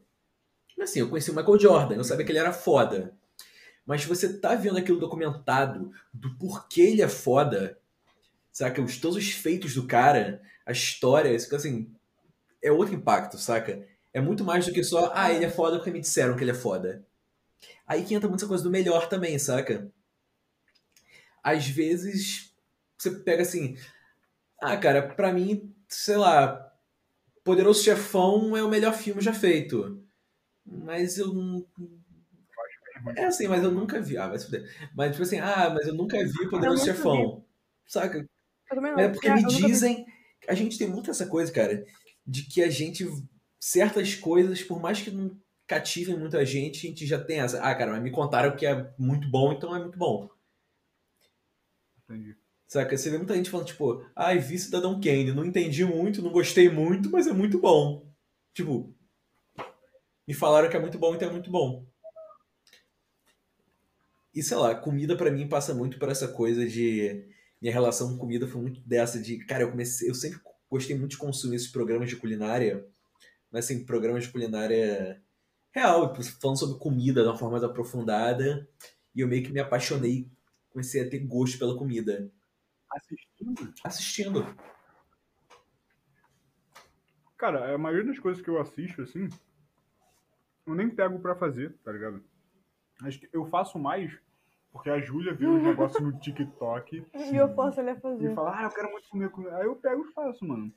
[0.80, 3.16] Assim, eu conheci o Michael Jordan, eu sabia que ele era foda.
[3.84, 7.80] Mas você tá vendo aquilo documentado do porquê ele é foda,
[8.52, 8.80] saca?
[8.82, 11.90] Os, todos os feitos do cara, a história, isso, assim,
[12.62, 13.86] é outro impacto, saca?
[14.12, 16.50] É muito mais do que só, ah, ele é foda porque me disseram que ele
[16.50, 17.04] é foda.
[17.86, 19.90] Aí que entra muita coisa do melhor também, saca?
[21.42, 22.54] Às vezes,
[22.96, 23.76] você pega assim,
[24.60, 26.72] ah, cara, pra mim, sei lá,
[27.42, 30.04] Poderoso Chefão é o melhor filme já feito.
[30.64, 31.66] Mas eu não.
[33.16, 34.18] É assim, mas eu nunca vi.
[34.18, 34.90] Ah, vai se fuder.
[34.94, 37.44] Mas, tipo assim, ah, mas eu nunca vi Poderoso Chefão.
[37.86, 38.28] Saca?
[38.68, 38.96] Também não.
[38.96, 39.66] Mas é porque me vi.
[39.66, 40.06] dizem.
[40.46, 41.84] A gente tem muito essa coisa, cara,
[42.26, 43.06] de que a gente.
[43.60, 47.60] Certas coisas, por mais que não cativem muita gente, a gente já tem essa.
[47.60, 50.30] Ah, cara, mas me contaram que é muito bom, então é muito bom.
[52.04, 52.36] Entendi.
[52.68, 52.98] Saca?
[52.98, 56.68] Você vê muita gente falando, tipo, ai, vi Cidadão Kane, não entendi muito, não gostei
[56.68, 58.06] muito, mas é muito bom.
[58.52, 58.94] Tipo,
[60.26, 61.86] me falaram que é muito bom, então é muito bom.
[64.34, 67.26] E sei lá, comida pra mim passa muito por essa coisa de.
[67.60, 69.38] Minha relação com comida foi muito dessa de.
[69.46, 70.10] Cara, eu comecei.
[70.10, 70.38] Eu sempre
[70.70, 72.86] gostei muito de consumir esses programas de culinária,
[73.50, 75.22] mas assim, programas de culinária
[75.72, 78.68] real, tipo, falando sobre comida de uma forma mais aprofundada.
[79.14, 80.30] E eu meio que me apaixonei,
[80.68, 82.30] comecei a ter gosto pela comida.
[82.98, 83.74] Assistindo?
[83.84, 84.56] Assistindo.
[87.36, 89.28] Cara, a maioria das coisas que eu assisto, assim,
[90.66, 92.22] eu nem pego pra fazer, tá ligado?
[93.02, 94.18] Acho que eu faço mais
[94.72, 98.34] porque a Júlia viu um negócio no TikTok E eu posso olhar e fazer.
[98.34, 99.56] fala, ah, eu quero muito comer comida.
[99.56, 100.72] Aí eu pego e faço, mano.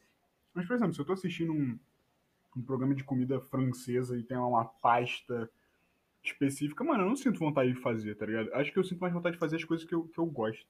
[0.53, 1.77] Mas, por exemplo, se eu tô assistindo um,
[2.55, 5.49] um programa de comida francesa e tem lá uma pasta
[6.23, 8.53] específica, mano, eu não sinto vontade de fazer, tá ligado?
[8.53, 10.67] Acho que eu sinto mais vontade de fazer as coisas que eu, que eu gosto.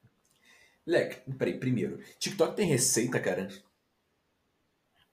[0.86, 1.98] Leque, peraí, primeiro.
[2.18, 3.48] TikTok tem receita, cara?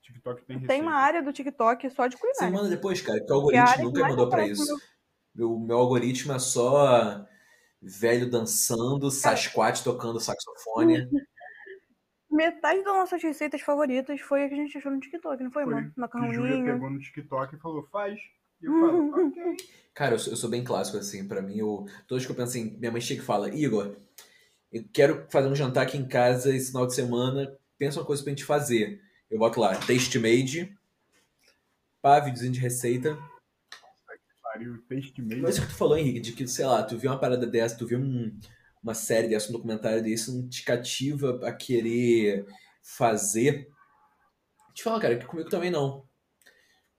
[0.01, 0.73] TikTok tem receita.
[0.73, 2.51] Tem uma área do TikTok só de Você culinária.
[2.51, 4.73] manda depois, cara, porque o algoritmo que nunca mandou pra aparece isso.
[4.73, 4.79] no
[5.36, 7.25] Meu, meu algoritmo é só
[7.82, 11.08] velho dançando, Sasquatch tocando saxofone.
[12.32, 15.63] Metade das nossas receitas favoritas foi a que a gente achou no TikTok, não foi,
[15.63, 15.73] Foi.
[15.73, 15.88] mano?
[15.88, 16.65] A Júlia Macarroninho.
[16.65, 18.19] pegou no TikTok e falou, faz.
[18.62, 19.58] E eu falo, ok.
[19.95, 22.49] Cara, eu sou, eu sou bem clássico, assim, pra mim, eu, todas que eu penso
[22.49, 23.95] assim, minha mãe chega e fala, Igor,
[24.71, 28.23] eu quero fazer um jantar aqui em casa esse final de semana, pensa uma coisa
[28.23, 29.01] pra gente fazer.
[29.29, 30.75] Eu boto lá, Taste Made,
[32.01, 33.17] pá, videozinho de receita.
[34.41, 35.41] Pariu, taste made.
[35.41, 37.77] Mas isso que tu falou, Henrique, de que, sei lá, tu viu uma parada dessa,
[37.77, 38.36] tu viu um-
[38.82, 42.45] uma série dessa, um documentário desse, não te cativa a querer
[42.82, 43.69] fazer.
[44.73, 46.03] Te fala, cara, que comigo também não.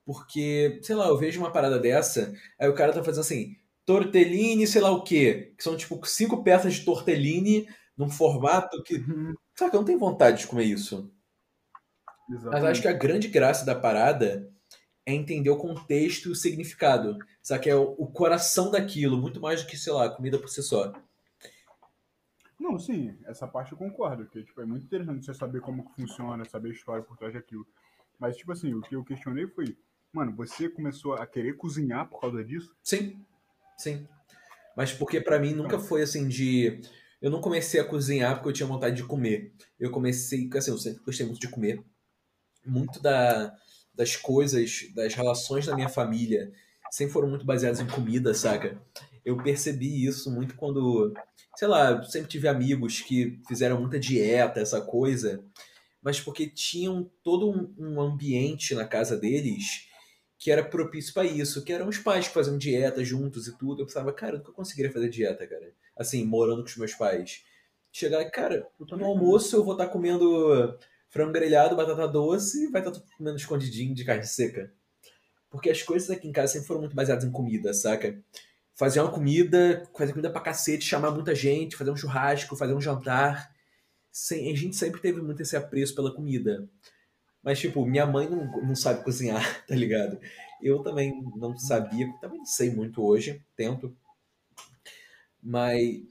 [0.05, 3.57] Porque, sei lá, eu vejo uma parada dessa, aí o cara tá fazendo assim,
[3.91, 9.05] tortellini, sei lá o quê, que são tipo cinco peças de tortellini num formato que.
[9.57, 11.13] Saca, eu não tenho vontade de comer isso.
[12.29, 14.49] Mas acho que a grande graça da parada
[15.05, 17.19] é entender o contexto e o significado.
[17.43, 17.65] Sabe?
[17.65, 20.93] Que é o, coração daquilo, muito mais do que, sei lá, comida por si só.
[22.59, 26.03] Não, sim, essa parte eu concordo, que tipo, é muito interessante você saber como que
[26.03, 27.67] funciona, saber a história por trás daquilo.
[28.19, 29.77] Mas, tipo assim, o que eu questionei foi,
[30.13, 32.77] mano, você começou a querer cozinhar por causa disso?
[32.85, 33.25] Sim,
[33.81, 34.07] sim.
[34.77, 36.81] Mas porque pra mim nunca foi assim de.
[37.21, 39.53] Eu não comecei a cozinhar porque eu tinha vontade de comer.
[39.79, 41.83] Eu comecei, assim, eu sempre gostei muito de comer.
[42.65, 43.55] Muito da,
[43.95, 46.53] das coisas, das relações da minha família
[46.91, 48.81] sempre foram muito baseadas em comida, saca?
[49.25, 51.15] Eu percebi isso muito quando,
[51.57, 55.45] sei lá, eu sempre tive amigos que fizeram muita dieta, essa coisa,
[56.03, 59.89] mas porque tinham todo um ambiente na casa deles
[60.41, 63.83] que era propício para isso, que eram os pais que faziam dieta juntos e tudo.
[63.83, 65.71] Eu pensava, cara, eu nunca conseguiria fazer dieta, cara.
[65.95, 67.45] Assim, morando com os meus pais.
[67.93, 70.79] Chegar, cara, no almoço eu vou estar comendo
[71.11, 74.73] frango grelhado, batata doce e vai estar comendo escondidinho de carne seca.
[75.51, 78.19] Porque as coisas aqui em casa sempre foram muito baseadas em comida, saca?
[78.75, 82.81] Fazer uma comida, fazer comida pra cacete, chamar muita gente, fazer um churrasco, fazer um
[82.81, 83.55] jantar.
[84.11, 86.67] Sem, a gente sempre teve muito esse apreço pela comida.
[87.43, 90.21] Mas, tipo, minha mãe não, não sabe cozinhar, tá ligado?
[90.63, 93.97] Eu também não sabia, também não sei muito hoje, tento.
[95.43, 96.03] Mas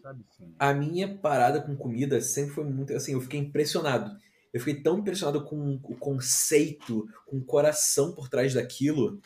[0.57, 4.17] a minha parada com comida sempre foi muito assim, eu fiquei impressionado.
[4.51, 9.21] Eu fiquei tão impressionado com o conceito, com o coração por trás daquilo,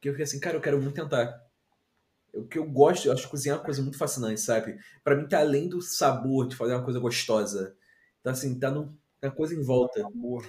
[0.00, 1.42] que eu fiquei assim, cara, eu quero muito tentar.
[2.34, 4.78] O que eu gosto, eu acho cozinhar uma coisa muito fascinante, sabe?
[5.04, 7.76] Pra mim tá além do sabor de fazer uma coisa gostosa.
[8.22, 10.04] Tá assim, tá no, na coisa em volta.
[10.06, 10.46] Amor.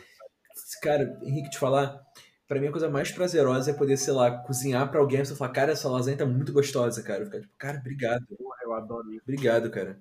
[0.81, 2.01] Cara, Henrique, te falar,
[2.47, 5.35] pra mim a coisa mais prazerosa é poder, sei lá, cozinhar pra alguém e você
[5.35, 7.21] falar, cara, essa lasanha tá muito gostosa, cara.
[7.21, 8.25] Eu ficar tipo, cara, obrigado.
[8.27, 9.23] Porra, eu adoro isso.
[9.23, 9.99] Obrigado, cara.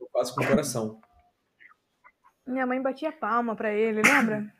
[0.00, 1.00] Eu faço com o coração.
[2.46, 4.52] Minha mãe batia palma pra ele, lembra?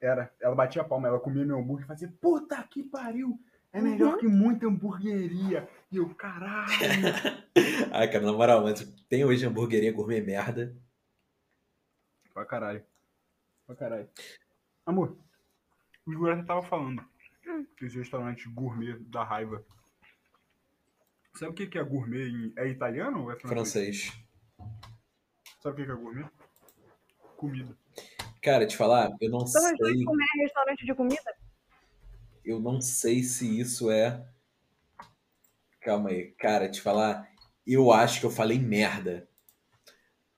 [0.00, 3.38] Era, ela batia a palma, ela comia meu hambúrguer e fazia, puta que pariu,
[3.72, 5.68] é melhor que muita hamburgueria.
[5.90, 6.68] E eu, caralho.
[7.92, 10.76] ah, cara, na moral, mas tem hoje hamburgueria gourmet merda.
[12.34, 12.84] pra caralho.
[13.66, 14.08] Pra caralho.
[14.84, 15.16] Amor,
[16.06, 17.04] o Jurata tava falando
[17.80, 19.64] desse restaurante gourmet da raiva.
[21.34, 22.52] Sabe o que que é gourmet em...
[22.56, 24.06] É italiano ou é francês?
[24.06, 24.24] Francês.
[25.62, 26.28] Sabe o que que é gourmet?
[27.36, 27.76] Comida.
[28.42, 30.04] Cara, te falar, eu não Então, dois sei.
[30.04, 31.36] comer em restaurante de comida?
[32.44, 34.28] Eu não sei se isso é.
[35.80, 36.32] Calma aí.
[36.32, 37.28] Cara, te falar,
[37.66, 39.28] eu acho que eu falei merda.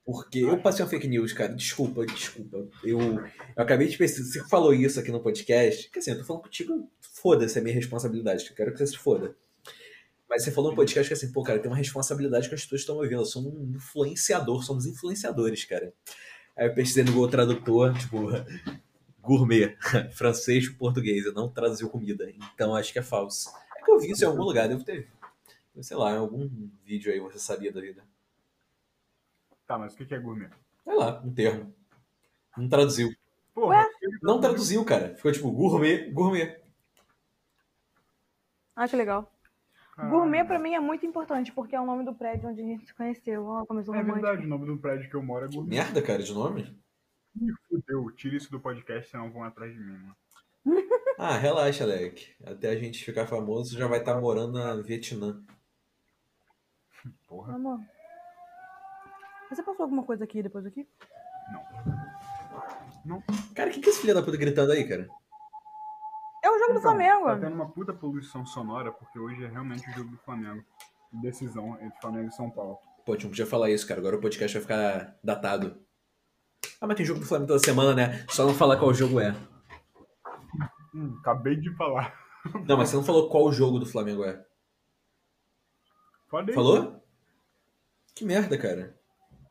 [0.04, 1.54] Porque eu passei uma fake news, cara.
[1.54, 2.68] Desculpa, desculpa.
[2.82, 3.22] Eu, eu
[3.56, 4.22] acabei de pensar.
[4.22, 5.90] Você falou isso aqui no podcast.
[5.90, 8.46] Que assim, eu tô falando contigo, foda-se, é minha responsabilidade.
[8.46, 9.34] Eu quero que você se foda.
[10.28, 12.82] Mas você falou no podcast que assim, pô, cara, tem uma responsabilidade que as pessoas
[12.82, 13.14] estão ouvindo.
[13.14, 15.92] Eu sou um influenciador, somos influenciadores, cara.
[16.54, 18.28] Aí eu pesquisei no Google Tradutor, tipo,
[19.22, 19.74] gourmet,
[20.12, 21.24] francês português.
[21.24, 22.30] Eu não traduziu comida.
[22.54, 23.48] Então acho que é falso.
[23.78, 25.08] É que eu vi isso em algum lugar, devo ter.
[25.80, 26.48] Sei lá, em algum
[26.84, 28.02] vídeo aí você sabia da vida.
[29.66, 30.50] Tá, mas o que que é gourmet?
[30.82, 31.74] Sei lá, um termo.
[32.56, 33.10] Não traduziu.
[33.54, 33.86] Porra,
[34.22, 35.14] Não traduziu, cara.
[35.16, 36.60] Ficou tipo gourmet, gourmet.
[38.76, 39.32] Ah, que legal.
[39.94, 40.12] caralho.
[40.14, 42.86] Gourmet pra mim é muito importante, porque é o nome do prédio onde a gente
[42.86, 43.44] se conheceu.
[43.46, 44.20] Ó, começou É romântico.
[44.26, 45.76] verdade, o nome do prédio que eu moro é gourmet.
[45.76, 46.76] Merda, cara, de nome?
[47.40, 50.16] Ih, fudeu, tira isso do podcast, senão vão atrás de mim, mano.
[51.16, 52.34] Ah, relaxa, Alec.
[52.44, 55.40] Até a gente ficar famoso, já vai estar morando na Vietnã.
[57.28, 57.54] Porra.
[57.54, 57.78] Amor.
[59.54, 60.86] Você passou alguma coisa aqui depois aqui?
[63.54, 65.08] Cara, o que, que é esse filho da puta gritando aí, cara?
[66.42, 67.26] É o jogo do Então, Flamengo.
[67.26, 70.64] Tá tendo uma puta poluição sonora, porque hoje é realmente o jogo do Flamengo.
[71.12, 72.78] Decisão entre Flamengo e São Paulo.
[73.04, 74.00] Pô, a gente não podia falar isso, cara.
[74.00, 75.78] Agora o podcast vai ficar datado.
[76.80, 78.26] Ah, mas tem jogo do Flamengo toda semana, né?
[78.28, 79.34] Só não falar qual jogo é.
[80.94, 82.14] Hum, acabei de falar.
[82.68, 84.44] Não, mas você não falou qual jogo do Flamengo é.
[86.28, 86.54] Falei.
[86.54, 87.02] Falou?
[88.14, 88.94] Que merda, cara.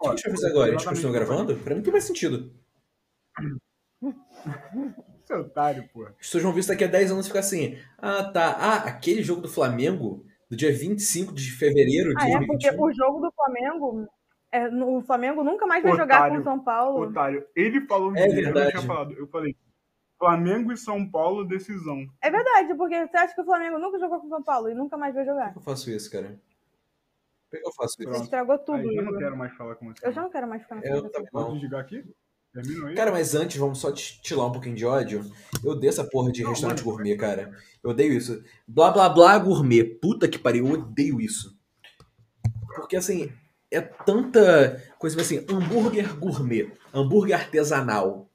[0.04, 0.70] O que a gente vai fazer agora?
[0.70, 1.56] A gente continua o que eu gravando?
[1.58, 2.52] Pra mim não tem mais sentido.
[5.26, 6.10] Seu otário, porra.
[6.12, 7.78] As pessoas vão ver isso daqui a 10 anos e ficar assim.
[7.98, 8.52] Ah, tá.
[8.60, 12.84] Ah, aquele jogo do Flamengo, do dia 25 de fevereiro de Ah, é porque 2021.
[12.84, 14.08] o jogo do Flamengo.
[14.52, 16.42] É, o Flamengo nunca mais vai jogar com Otário.
[16.42, 17.02] o São Paulo.
[17.08, 17.46] Otário.
[17.56, 18.72] Ele falou É vídeo, eu não verdade.
[18.72, 19.14] tinha falado.
[19.14, 19.56] Eu falei,
[20.20, 22.06] Flamengo e São Paulo, decisão.
[22.22, 24.76] É verdade, porque você acha que o Flamengo nunca jogou com o São Paulo e
[24.76, 25.54] nunca mais vai Por jogar.
[25.54, 26.40] que eu faço isso, cara?
[27.60, 28.10] Que eu faço Você isso?
[28.12, 28.24] Pronto.
[28.24, 30.08] estragou tudo, Aí eu não quero mais falar com você.
[30.08, 31.14] Eu já não quero mais ficar nessa Eu conversa.
[31.18, 32.04] também Posso desligar aqui?
[32.96, 35.26] Cara, mas antes, vamos só tirar um pouquinho de ódio.
[35.64, 36.92] Eu odeio essa porra de Não, restaurante mano.
[36.92, 37.52] gourmet, cara.
[37.84, 38.44] Eu odeio isso.
[38.68, 39.84] Blá blá blá gourmet.
[39.84, 41.58] Puta que pariu, eu odeio isso.
[42.76, 43.32] Porque assim,
[43.72, 48.30] é tanta coisa assim, hambúrguer gourmet, hambúrguer artesanal.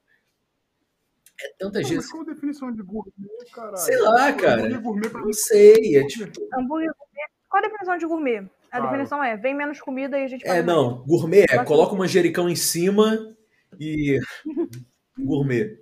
[1.41, 1.97] É tanta gente.
[1.99, 3.13] mas qual a definição de gourmet,
[3.55, 3.77] caralho?
[3.79, 4.63] Sei lá, cara.
[4.63, 6.41] Hambúrguer gourmet pra Não sei, é tipo.
[6.55, 7.29] Hambúrguer gourmet.
[7.49, 8.51] Qual a definição de gourmet?
[8.71, 8.93] A Claro.
[8.93, 10.67] definição é: vem menos comida e a gente É, mais.
[10.67, 13.35] não, gourmet é coloca um manjericão em cima
[13.81, 14.19] e.
[15.19, 15.79] gourmet.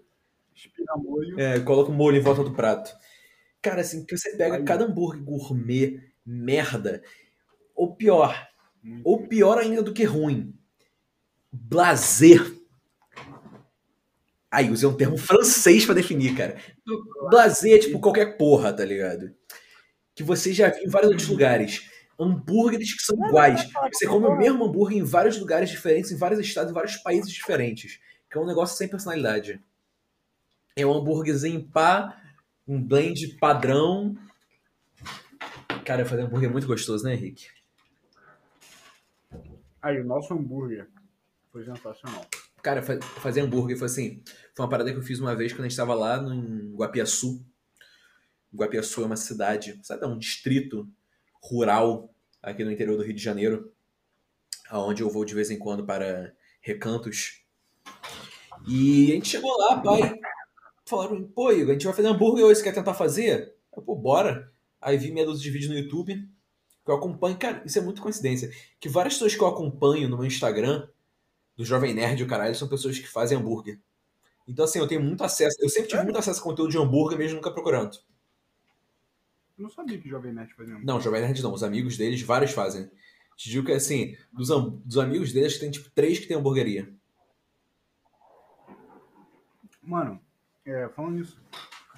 [0.54, 1.38] Espira molho.
[1.38, 2.94] É, coloca um molho em volta do prato.
[3.60, 4.64] Cara, assim, que você pega Aí.
[4.64, 7.02] cada hambúrguer gourmet, merda.
[7.74, 8.48] Ou pior,
[8.82, 9.02] Muito.
[9.04, 10.54] ou pior ainda do que ruim.
[11.52, 12.54] Blazer.
[14.50, 16.56] Aí, usei um termo francês pra definir, cara.
[17.28, 19.34] Blazer é tipo qualquer porra, tá ligado?
[20.14, 21.90] Que você já viu em vários outros lugares.
[22.18, 23.68] Hambúrgueres que são iguais.
[23.92, 27.30] Você come o mesmo hambúrguer em vários lugares diferentes, em vários estados, em vários países
[27.30, 28.00] diferentes.
[28.30, 29.62] Que é um negócio sem personalidade.
[30.74, 32.20] É um hambúrguerzinho pá,
[32.66, 34.16] um blend padrão.
[35.84, 37.46] Cara, fazer hambúrguer é muito gostoso, né, Henrique?
[39.80, 40.88] Aí, o nosso hambúrguer
[41.52, 42.26] foi sensacional.
[42.62, 44.22] Cara, fa- fazer hambúrguer foi assim.
[44.54, 46.74] Foi uma parada que eu fiz uma vez quando a gente estava lá no em
[46.74, 47.44] Guapiaçu.
[48.52, 50.88] Guapiaçu é uma cidade, sabe, é um distrito
[51.48, 52.10] rural
[52.42, 53.72] aqui no interior do Rio de Janeiro,
[54.68, 57.42] aonde eu vou de vez em quando para recantos.
[58.66, 60.18] E a gente chegou lá, pai.
[60.84, 63.54] Falaram pô, a gente vai fazer hambúrguer hoje, você quer tentar fazer?
[63.74, 64.52] Eu, pô, bora.
[64.80, 66.28] Aí vi meia dúzia de vídeos no YouTube,
[66.84, 67.36] que eu acompanho.
[67.36, 68.50] Cara, isso é muito coincidência.
[68.78, 70.88] Que várias pessoas que eu acompanho no meu Instagram,
[71.56, 73.80] do Jovem Nerd e o caralho, são pessoas que fazem hambúrguer.
[74.46, 75.56] Então, assim, eu tenho muito acesso.
[75.60, 77.98] Eu sempre tive muito acesso a conteúdo de hambúrguer, mesmo nunca procurando.
[79.58, 80.78] Eu não sabia que Jovem Nerd fazia.
[80.78, 81.52] Não, Jovem Nerd não.
[81.52, 82.90] Os amigos deles, vários fazem.
[83.36, 84.48] Te digo que, assim, dos,
[84.84, 86.92] dos amigos deles, tem, tipo, três que tem hamburgueria.
[89.82, 90.20] Mano,
[90.64, 91.40] é, falando nisso,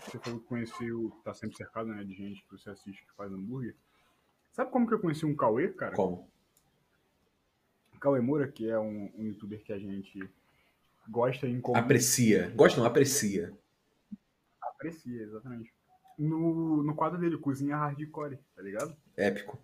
[0.04, 3.32] você falou que conheceu, tá sempre cercado né, de gente que você assiste que faz
[3.32, 3.74] hambúrguer.
[4.52, 5.94] Sabe como que eu conheci um Cauê, cara?
[5.94, 6.28] Como?
[8.00, 10.28] Cauê Moura, que é um, um youtuber que a gente
[11.09, 11.76] gosta em comum.
[11.76, 12.50] Aprecia.
[12.54, 13.52] Gosta não, aprecia.
[14.61, 15.72] Aprecia, exatamente.
[16.18, 18.96] No, no quadro dele, Cozinha Hardcore, tá ligado?
[19.16, 19.58] Épico.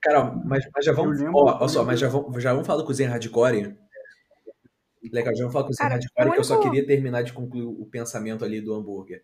[0.00, 1.18] Cara, mas, mas já vamos.
[1.18, 3.76] Lembro- Ó, ó só, mas já vamos, já vamos falar do cozinha hardcore.
[5.12, 7.32] Legal, já vamos falar do cozinha Cara, hardcore, o que eu só queria terminar de
[7.32, 9.22] concluir o pensamento ali do hambúrguer.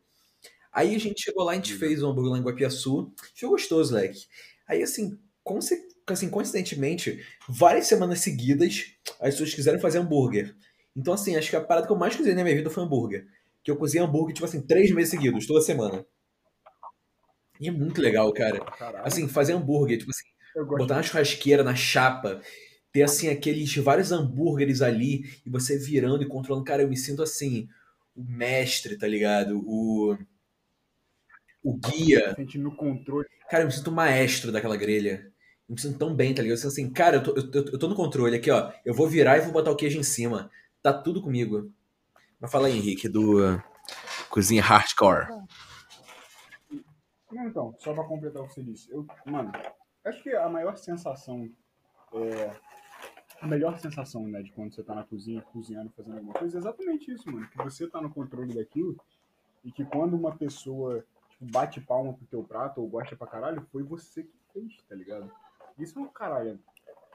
[0.73, 3.13] Aí a gente chegou lá, a gente fez o hambúrguer lá em Guapiaçu.
[3.35, 4.27] Ficou gostoso, leque.
[4.69, 10.55] Aí, assim, conse- assim, coincidentemente, várias semanas seguidas, as pessoas quiseram fazer hambúrguer.
[10.95, 13.27] Então, assim, acho que a parada que eu mais cozinhei na minha vida foi hambúrguer.
[13.63, 16.05] Que eu cozinhei hambúrguer, tipo assim, três meses seguidos, toda semana.
[17.61, 18.61] E é muito legal, cara.
[18.61, 19.07] Caralho.
[19.07, 22.41] Assim, fazer hambúrguer, tipo assim, botar na churrasqueira, na chapa,
[22.93, 26.65] ter assim aqueles vários hambúrgueres ali e você virando e controlando.
[26.65, 27.69] Cara, eu me sinto assim,
[28.15, 29.63] o mestre, tá ligado?
[29.67, 30.17] O
[31.67, 32.37] o guia.
[32.55, 33.27] no controle.
[33.51, 35.33] Cara, eu me sinto maestro daquela grelha.
[35.69, 36.55] Eu me sinto tão bem, tá ligado?
[36.55, 38.71] Eu sinto assim, cara, eu tô, eu, eu tô no controle aqui, ó.
[38.85, 40.49] Eu vou virar e vou botar o queijo em cima.
[40.81, 41.73] Tá tudo comigo.
[42.41, 43.61] Mas fala aí, Henrique, do
[44.31, 45.27] Cozinha Hardcore.
[47.33, 48.91] Então, só pra completar o que você disse.
[48.91, 49.53] Eu, mano,
[50.05, 51.51] acho que a maior sensação
[52.15, 52.77] é.
[53.41, 56.59] A melhor sensação, né, de quando você tá na cozinha, cozinhando, fazendo alguma coisa, é
[56.59, 57.47] exatamente isso, mano.
[57.51, 58.97] Que você tá no controle daquilo
[59.63, 63.67] e que quando uma pessoa tipo, bate palma pro teu prato ou gosta pra caralho,
[63.71, 65.31] foi você que fez, tá ligado?
[65.79, 66.59] Isso é um caralho.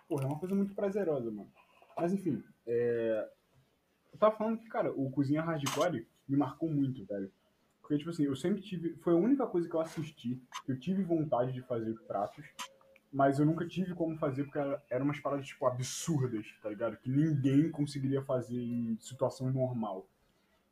[0.08, 1.52] Porra, é uma coisa muito prazerosa, mano.
[1.98, 3.28] Mas enfim, é...
[4.14, 7.32] eu tava falando que, cara, o Cozinha Hardcore me marcou muito, velho.
[7.82, 8.96] Porque, tipo assim, eu sempre tive.
[8.98, 12.46] Foi a única coisa que eu assisti, que eu tive vontade de fazer pratos,
[13.12, 16.98] mas eu nunca tive como fazer porque era, eram umas paradas, tipo, absurdas, tá ligado?
[16.98, 20.08] Que ninguém conseguiria fazer em situação normal.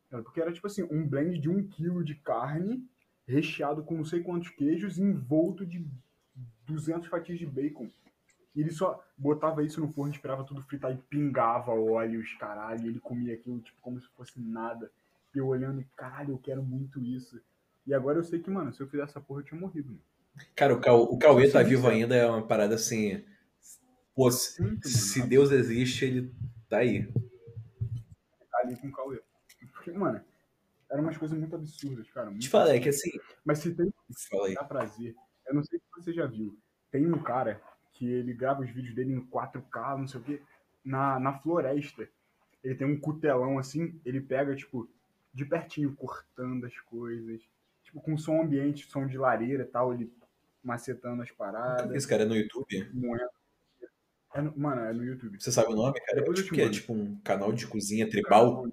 [0.10, 2.88] Porque era, tipo assim, um blend de um quilo de carne,
[3.28, 5.86] recheado com não sei quantos queijos, envolto de
[6.66, 7.90] 200 fatias de bacon.
[8.56, 12.88] E ele só botava isso no forno, esperava tudo fritar e pingava óleo, caralho, e
[12.88, 14.92] ele comia aquilo, tipo, como se fosse nada.
[15.34, 17.40] Eu olhando, caralho, eu quero muito isso.
[17.86, 19.90] E agora eu sei que, mano, se eu fizesse essa porra, eu tinha morrido.
[19.90, 20.04] Mano.
[20.56, 23.24] Cara, o, Cau, o Cauê tá vivo ainda, é uma parada assim.
[24.16, 26.34] Pô, se, Muito, se Deus existe, ele
[26.68, 27.12] tá aí.
[28.56, 29.22] ali com o Cauê.
[29.74, 30.22] Porque, mano,
[30.90, 32.30] eram umas coisas muito absurdas, cara.
[32.30, 33.12] Muito Te falei que assim.
[33.46, 33.92] Mas se tem
[34.46, 34.54] aí.
[34.56, 35.16] dá prazer,
[35.48, 36.58] eu não sei se você já viu.
[36.92, 37.62] Tem um cara
[37.94, 40.42] que ele grava os vídeos dele em 4K, não sei o quê,
[40.84, 42.08] na, na floresta.
[42.64, 44.90] Ele tem um cutelão assim, ele pega, tipo,
[45.34, 47.42] de pertinho, cortando as coisas.
[47.84, 50.12] Tipo, com som ambiente, som de lareira e tal, ele
[50.64, 51.96] macetando as paradas.
[51.96, 52.90] Esse cara é no YouTube.
[52.94, 53.30] moendo.
[54.34, 55.42] É no- mano, é no YouTube.
[55.42, 56.20] Você sabe o nome, cara?
[56.20, 58.68] Depois Tipo, que é tipo um canal de cozinha tribal.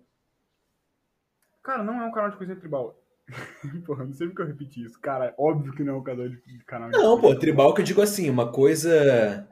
[1.62, 3.02] Cara, não é um canal de cozinha tribal.
[3.86, 5.00] Porra, não sei porque eu repeti isso.
[5.00, 7.80] Cara, óbvio que não é um canal de, canal de Não, pô, cozinha tribal que
[7.80, 9.48] eu digo assim, uma coisa.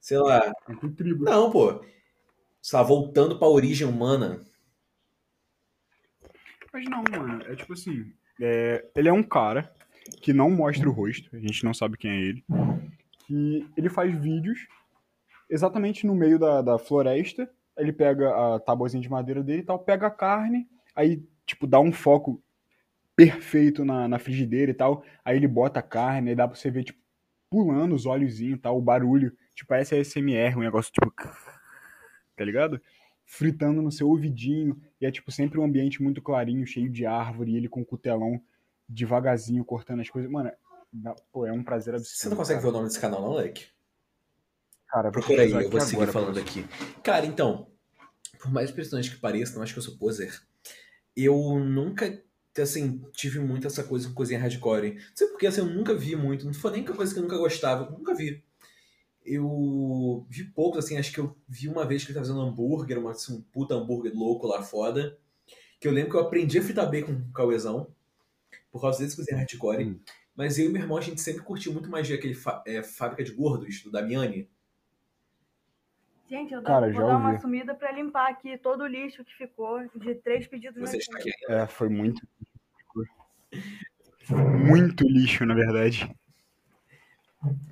[0.00, 0.52] Sei lá.
[0.68, 1.24] É tribo.
[1.24, 1.84] Não, pô.
[2.60, 4.40] Sei lá, voltando pra origem humana.
[6.78, 8.12] Mas não, mano, é tipo assim.
[8.40, 9.68] é, ele é um cara
[10.22, 12.44] que não mostra o rosto, a gente não sabe quem é ele.
[13.26, 14.60] Que ele faz vídeos
[15.50, 17.50] exatamente no meio da, da floresta.
[17.76, 21.80] Ele pega a tabuazinha de madeira dele e tal, pega a carne, aí, tipo, dá
[21.80, 22.40] um foco
[23.16, 25.02] perfeito na, na frigideira e tal.
[25.24, 27.00] Aí ele bota a carne, aí dá pra você ver, tipo,
[27.50, 29.36] pulando os olhozinhos e tal, o barulho.
[29.52, 31.12] Tipo, parece ASMR, um negócio tipo.
[32.36, 32.80] Tá ligado?
[33.30, 34.80] Fritando no seu ouvidinho.
[34.98, 37.84] E é, tipo, sempre um ambiente muito clarinho, cheio de árvore, e ele com o
[37.84, 38.40] cutelão
[38.88, 40.30] devagarzinho cortando as coisas.
[40.30, 40.50] Mano,
[40.90, 42.16] dá- pô, é um prazer absurdo.
[42.16, 42.70] Você não consegue ver cara.
[42.70, 43.66] o nome desse canal, não, Leque?
[44.88, 46.64] Cara, Procura aí, eu vou seguir agora falando aqui.
[47.02, 47.70] Cara, então,
[48.40, 50.40] por mais impressionante que pareça, não acho que eu sou poser.
[51.14, 52.24] Eu nunca,
[52.58, 54.94] assim, tive muito essa coisa com cozinha hardcore.
[54.94, 56.46] Não sei porque, assim, eu nunca vi muito.
[56.46, 57.84] Não foi nem que coisa que eu nunca gostava.
[57.84, 58.42] eu Nunca vi.
[59.30, 62.98] Eu vi poucos, assim, acho que eu vi uma vez que ele tava fazendo hambúrguer,
[62.98, 65.18] uma, assim, um puta hambúrguer louco lá foda.
[65.80, 67.94] Que eu lembro que eu aprendi a fritar bacon com o Cauezão.
[68.70, 69.84] Por causa desse cozinha hardcore.
[69.84, 70.00] Hum.
[70.34, 72.82] Mas eu e meu irmão, a gente sempre curtiu muito mais ver aquele fa- é,
[72.82, 74.48] Fábrica de Gordos, do Damiani.
[76.28, 79.34] Gente, eu Cara, vou já dar uma sumida pra limpar aqui todo o lixo que
[79.34, 81.30] ficou de três pedidos Você está aqui.
[81.48, 82.26] É, foi muito.
[84.30, 86.14] Muito lixo, na verdade.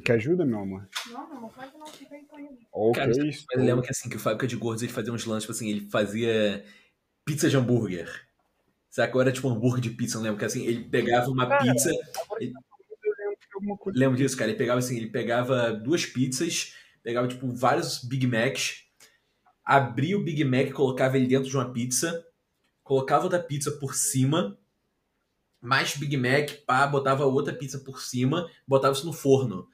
[0.04, 0.88] Que ajuda, meu amor?
[1.10, 2.58] Não, não, não pode não, fica aí com ele.
[2.72, 5.12] Ok, Cara, estou- Mas eu lembro que assim, que o Fábrica de Gordos ele fazia
[5.12, 6.64] uns lanches, tipo assim, ele fazia
[7.24, 8.08] pizza de hambúrguer.
[8.90, 9.20] Saca?
[9.20, 11.90] Era tipo hambúrguer de pizza, não lembro que assim, ele pegava uma Cara, pizza.
[11.90, 12.62] Eu lembro.
[13.94, 14.50] Lembro disso, cara.
[14.50, 18.84] Ele pegava assim, ele pegava duas pizzas, pegava, tipo, vários Big Macs,
[19.64, 22.24] abria o Big Mac, colocava ele dentro de uma pizza,
[22.82, 24.58] colocava outra pizza por cima,
[25.60, 29.68] mais Big Mac, pá, botava outra pizza por cima, botava isso no forno.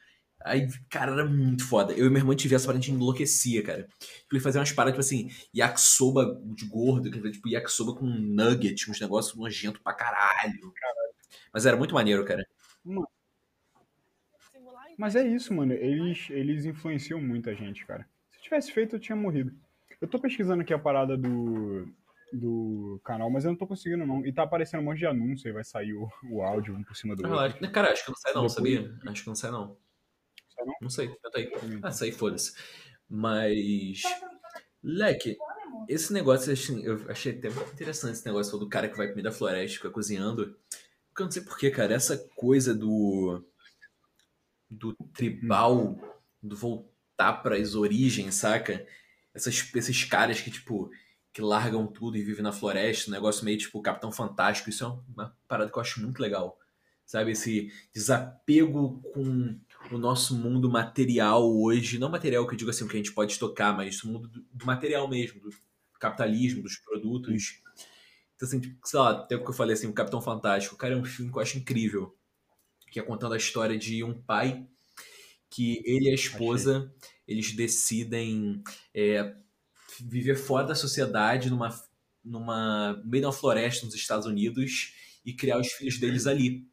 [0.44, 1.92] Aí, cara, era muito foda.
[1.92, 3.88] Eu e minha irmã tivesse essa parada, a gente enlouquecia, cara.
[3.98, 8.90] Tipo, ele fazia umas paradas, tipo assim, yakisoba de gordo, que tipo, yakisoba com nugget,
[8.90, 10.72] uns negócios nojentos pra caralho.
[11.52, 12.44] Mas era muito maneiro, cara.
[14.98, 15.72] Mas é isso, mano.
[15.72, 18.06] Eles, eles influenciam muita gente, cara.
[18.30, 19.54] Se eu tivesse feito, eu tinha morrido.
[20.00, 21.88] Eu tô pesquisando aqui a parada do,
[22.32, 24.24] do canal, mas eu não tô conseguindo, não.
[24.24, 26.96] E tá aparecendo um monte de anúncio aí, vai sair o, o áudio um por
[26.96, 27.70] cima do Ah, outro.
[27.70, 28.94] Cara, acho que não sai não, Depois- sabia?
[29.06, 29.76] Acho que não sai não.
[30.54, 30.74] Sai não?
[30.80, 31.52] Não sei, tenta aí.
[31.82, 32.54] Ah, sai, foda-se.
[33.08, 34.02] Mas.
[34.82, 35.36] Leque,
[35.88, 39.22] esse negócio assim, eu achei até muito interessante esse negócio do cara que vai comer
[39.22, 40.56] da floresta, fica cozinhando.
[41.08, 41.94] Porque eu não sei porquê, cara.
[41.94, 43.44] Essa coisa do.
[44.70, 45.96] do tribal,
[46.42, 48.86] do voltar pras origens, saca?
[49.34, 50.90] Essas, esses caras que, tipo,
[51.32, 54.68] que largam tudo e vivem na floresta, um negócio meio tipo Capitão Fantástico.
[54.68, 56.58] Isso é uma parada que eu acho muito legal.
[57.06, 57.32] Sabe?
[57.32, 59.58] Esse desapego com
[59.90, 61.98] o nosso mundo material hoje.
[61.98, 64.28] Não material que eu digo assim, o que a gente pode tocar, mas o mundo
[64.28, 65.50] do, material mesmo, do
[65.98, 67.60] capitalismo, dos produtos.
[68.36, 70.76] Então, assim, tipo, sei lá, até o que eu falei assim, o Capitão Fantástico.
[70.76, 72.14] Cara, é um filme que eu acho incrível.
[72.90, 74.66] Que é contando a história de um pai
[75.48, 76.92] que ele e a esposa,
[77.26, 78.62] eles decidem
[78.94, 79.34] é,
[80.00, 81.68] viver fora da sociedade numa,
[82.24, 86.66] numa no meio de uma floresta nos Estados Unidos e criar os filhos deles ali.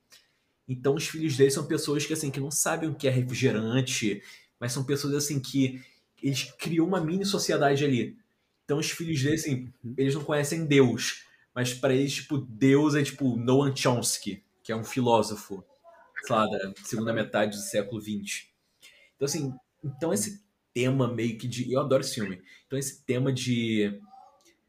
[0.68, 4.22] Então os filhos deles são pessoas que assim que não sabem o que é refrigerante,
[4.60, 5.82] mas são pessoas assim que
[6.22, 8.18] eles criam uma mini sociedade ali.
[8.66, 11.24] Então os filhos deles assim, eles não conhecem Deus,
[11.56, 15.64] mas para eles tipo Deus é tipo Noam Chomsky, que é um filósofo,
[16.24, 18.48] sei lá, da segunda metade do século XX.
[19.16, 19.54] Então assim,
[19.84, 20.44] então esse
[20.80, 22.42] tema meio que de, eu adoro esse filme.
[22.66, 24.00] Então esse tema de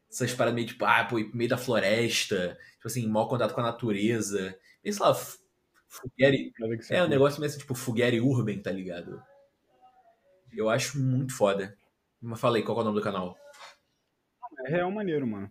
[0.09, 3.65] essas paradas meio tipo, ah, pô, meio da floresta, tipo assim, mau contato com a
[3.65, 5.13] natureza, meio, sei lá,
[6.59, 7.07] Nada que é um seja.
[7.07, 9.21] negócio meio assim, tipo Fugueri Urban, tá ligado?
[10.51, 11.77] Eu acho muito foda.
[12.21, 13.37] Mas fala aí, qual é o nome do canal?
[14.65, 15.49] É real maneiro, mano.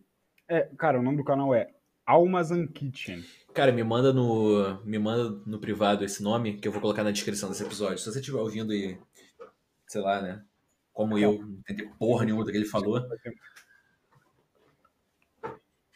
[0.49, 1.71] É, cara, o nome do canal é
[2.07, 3.25] Almazan Kitchen.
[3.55, 7.11] Cara, me manda no me manda no privado esse nome que eu vou colocar na
[7.11, 7.99] descrição desse episódio.
[7.99, 8.99] Se você estiver ouvindo e
[9.87, 10.45] sei lá, né,
[11.01, 13.01] como eu, não entendi porra nenhuma do que ele falou.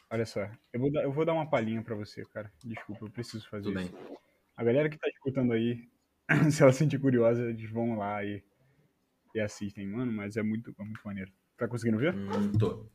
[0.09, 2.51] Olha só, eu vou, dar, eu vou dar uma palhinha pra você, cara.
[2.65, 3.93] Desculpa, eu preciso fazer Tudo isso.
[3.93, 4.17] bem.
[4.57, 5.87] A galera que tá escutando aí,
[6.51, 8.43] se ela se sentir curiosa, eles vão lá e,
[9.35, 11.31] e assistem, mano, mas é muito, é muito maneiro.
[11.55, 12.15] Tá conseguindo ver?
[12.15, 12.89] Hum, tô.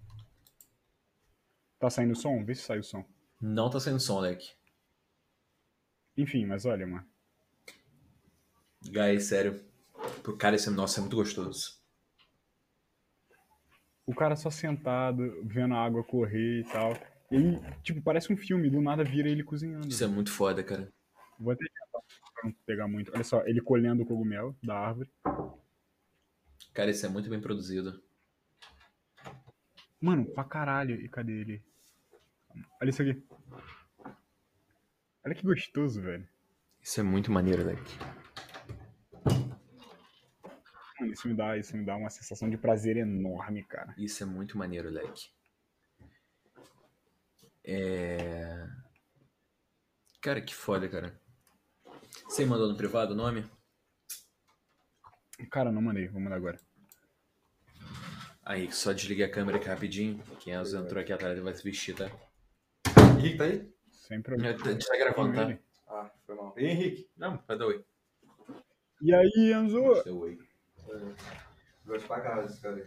[1.77, 2.43] Tá saindo som?
[2.43, 3.05] Vê se sai o som.
[3.39, 4.53] Não tá saindo som, Leque.
[6.17, 7.05] Enfim, mas olha, mano.
[8.81, 9.63] Guys, sério.
[10.23, 11.78] Pro cara esse nossa é muito gostoso.
[14.09, 16.93] O cara só sentado, vendo a água correr e tal.
[17.29, 19.87] E aí, tipo, parece um filme, do nada vira ele cozinhando.
[19.87, 20.91] Isso é muito foda, cara.
[21.39, 22.01] Vou até tentar
[22.33, 23.11] pra não pegar muito.
[23.13, 25.11] Olha só, ele colhendo o cogumelo da árvore.
[26.73, 28.01] Cara, isso é muito bem produzido.
[30.01, 30.95] Mano, pra caralho.
[30.95, 31.63] E cadê ele?
[32.81, 33.23] Olha isso aqui.
[35.23, 36.27] Olha que gostoso, velho.
[36.81, 37.95] Isso é muito maneiro, Leque.
[40.99, 43.93] Mano, isso me dá, isso me dá uma sensação de prazer enorme, cara.
[43.97, 45.29] Isso é muito maneiro, Leque.
[47.63, 48.67] É.
[50.21, 51.19] Cara, que foda, cara.
[52.25, 53.49] Você mandou no privado o nome?
[55.49, 56.59] Cara, não mandei, vou mandar agora.
[58.43, 60.21] Aí, só desliguei a câmera aqui rapidinho.
[60.39, 62.09] Quem é entrou aqui atrás vai se vestir, tá?
[63.17, 63.71] Henrique tá aí?
[63.91, 64.57] Sem A problema.
[64.57, 65.43] gente tá gravando, tá?
[65.43, 65.59] Ele.
[65.87, 66.53] Ah, foi mal.
[66.57, 67.09] E Henrique?
[67.15, 67.85] Não, vai dar oi.
[69.01, 70.03] E aí, Enzo?
[70.03, 70.48] Deu oi.
[71.85, 72.83] Gosto pra caralho desse cara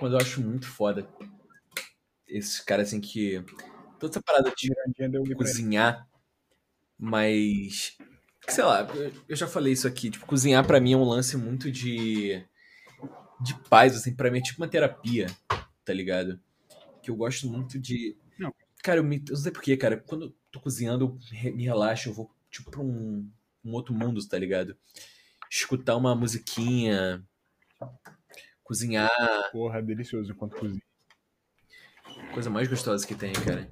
[0.00, 1.08] mas eu acho muito foda.
[2.26, 3.42] Esse cara assim que.
[3.98, 4.72] Toda essa parada de
[5.34, 6.08] cozinhar,
[6.98, 7.96] mas.
[8.48, 8.82] Sei lá,
[9.28, 10.10] eu- já falei isso aqui.
[10.10, 12.44] Tipo, cozinhar pra mim é um lance muito de.
[13.40, 14.14] de paz, assim.
[14.14, 15.26] Pra mim é tipo uma terapia,
[15.84, 16.40] tá ligado?
[17.02, 18.16] Que eu gosto muito de.
[18.38, 18.54] Não.
[18.82, 19.98] Cara, eu, me, eu não sei porquê, cara.
[19.98, 23.28] Quando eu tô cozinhando, eu me relaxo, eu vou, tipo, pra um,
[23.64, 24.76] um outro mundo, tá ligado?
[25.50, 27.22] Escutar uma musiquinha,
[28.62, 29.10] cozinhar,
[29.50, 30.82] Porra, delicioso enquanto cozinha.
[32.32, 33.70] coisa mais gostosa que tem, cara.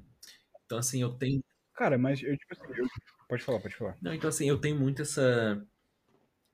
[0.66, 1.42] Então, assim, eu tenho.
[1.74, 2.86] Cara, mas eu, tipo assim, eu...
[3.28, 3.96] Pode falar, pode falar.
[4.02, 5.64] Não, então assim, eu tenho muito essa.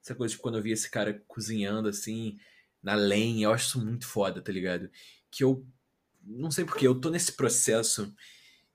[0.03, 2.39] Essa coisa, tipo, quando eu vi esse cara cozinhando assim,
[2.83, 4.91] na lenha, eu acho isso muito foda, tá ligado?
[5.31, 5.66] Que eu.
[6.22, 8.14] Não sei porquê, eu tô nesse processo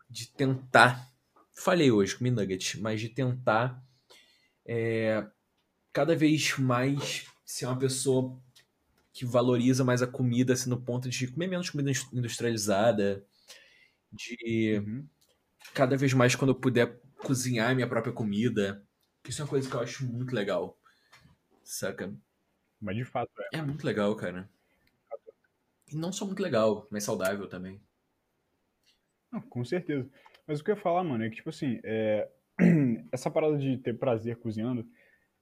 [0.09, 1.07] de tentar.
[1.53, 3.83] Falei hoje com o Nugget, mas de tentar
[4.65, 5.27] é,
[5.93, 8.39] cada vez mais ser uma pessoa
[9.13, 13.25] que valoriza mais a comida, assim, no ponto de comer menos comida indus- industrializada,
[14.11, 15.09] de Uhum.
[15.73, 18.85] cada vez mais quando eu puder cozinhar minha própria comida,
[19.27, 20.77] isso é uma coisa que eu acho muito legal,
[21.63, 22.13] saca?
[22.81, 23.59] Mas de fato, é.
[23.59, 24.49] É muito legal, cara.
[25.89, 27.83] E não só muito legal, mas saudável também.
[29.31, 30.09] Não, com certeza.
[30.47, 32.29] Mas o que eu ia falar, mano, é que, tipo assim, é,
[33.11, 34.87] essa parada de ter prazer cozinhando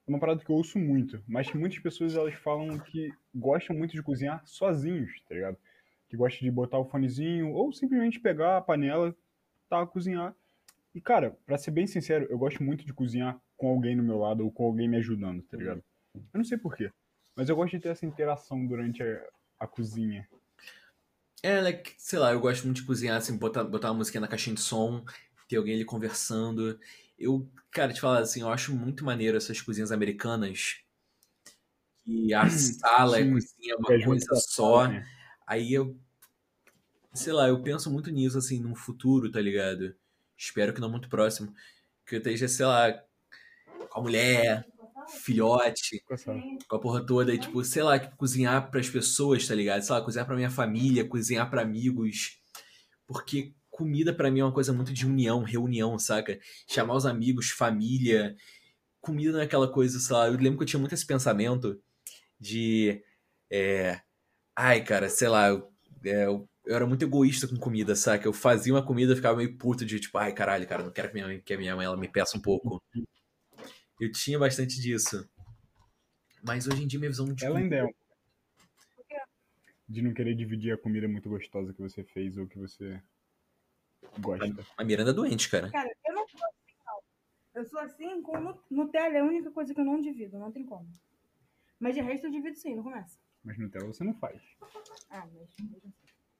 [0.07, 1.21] é uma parada que eu ouço muito.
[1.27, 5.57] Mas que muitas pessoas, elas falam que gostam muito de cozinhar sozinhos, tá ligado?
[6.07, 9.15] Que gostam de botar o fonezinho ou simplesmente pegar a panela,
[9.69, 10.33] tá, cozinhar.
[10.95, 14.17] E, cara, pra ser bem sincero, eu gosto muito de cozinhar com alguém no meu
[14.17, 15.83] lado ou com alguém me ajudando, tá ligado?
[16.15, 16.91] Eu não sei porquê,
[17.35, 19.27] mas eu gosto de ter essa interação durante a,
[19.59, 20.27] a cozinha.
[21.43, 24.27] É, like, sei lá, eu gosto muito de cozinhar, assim, botar, botar uma musiquinha na
[24.27, 25.05] caixinha de som,
[25.47, 26.79] ter alguém ali conversando.
[27.17, 30.77] Eu, cara, te falar assim, eu acho muito maneiro essas cozinhas americanas.
[32.03, 34.35] Que a sala e a Sim, cozinha é uma É coisa só.
[34.35, 35.07] sala, né?
[35.47, 35.99] Aí eu,
[37.13, 39.95] sei lá, eu penso muito nisso, assim, num futuro, tá ligado?
[40.37, 41.53] Espero que não muito próximo.
[42.05, 42.93] Que eu esteja, sei lá,
[43.89, 44.65] com a mulher,
[45.07, 46.41] filhote, Com a sala.
[46.69, 49.83] com a porra toda, e, tipo, sei lá, tipo, cozinhar pras pessoas, tá ligado?
[49.83, 52.39] Sei lá, cozinhar pra minha família, cozinhar pra amigos.
[53.07, 56.39] Porque comida pra mim é uma coisa muito de união, reunião, saca?
[56.67, 58.35] Chamar os amigos, família.
[58.99, 61.79] Comida não é aquela coisa, sei lá, eu lembro que eu tinha muito esse pensamento
[62.39, 63.03] de.
[63.51, 64.01] É,
[64.55, 65.71] ai, cara, sei lá, eu,
[66.03, 68.27] é, eu, eu era muito egoísta com comida, saca?
[68.27, 71.09] Eu fazia uma comida e ficava meio puto de tipo, ai, caralho, cara, não quero
[71.09, 72.81] que minha mãe, que a minha mãe ela me peça um pouco.
[74.01, 75.29] Eu tinha bastante disso.
[76.43, 77.87] Mas hoje em dia minha visão de Ela ainda é.
[79.87, 83.01] De não querer dividir a comida muito gostosa que você fez ou que você
[84.19, 84.65] gosta.
[84.77, 85.69] A Miranda é doente, cara.
[85.71, 86.99] Cara, eu não sou assim, não.
[87.55, 90.51] Eu sou assim com Nu- Nutella, é a única coisa que eu não divido, não
[90.51, 90.87] tem como.
[91.79, 93.17] Mas de resto eu divido sim, não começa.
[93.43, 94.41] Mas Nutella você não faz.
[95.09, 95.49] Ah, mas.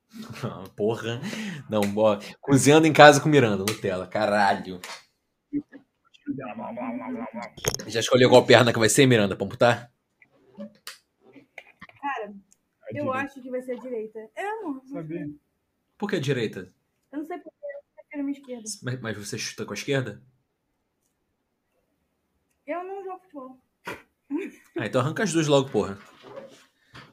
[0.44, 1.20] Ah, Porra.
[1.70, 4.80] Não, ó, cozinhando em casa com Miranda, Nutella, caralho.
[7.88, 9.92] Já escolheu qual perna que vai ser, Miranda, pra amputar?
[12.02, 12.34] Cara,
[12.84, 13.18] A eu direita.
[13.18, 14.30] acho que vai ser a direita.
[14.36, 14.76] É, amor.
[14.76, 15.30] não Sabia.
[15.98, 16.68] Por que a direita?
[17.12, 18.70] Eu não sei porque eu prefiro minha esquerda.
[18.84, 20.22] Mas, mas você chuta com a esquerda?
[22.66, 23.62] Eu não jogo futebol.
[24.78, 25.98] Ah, então arranca as duas logo, porra.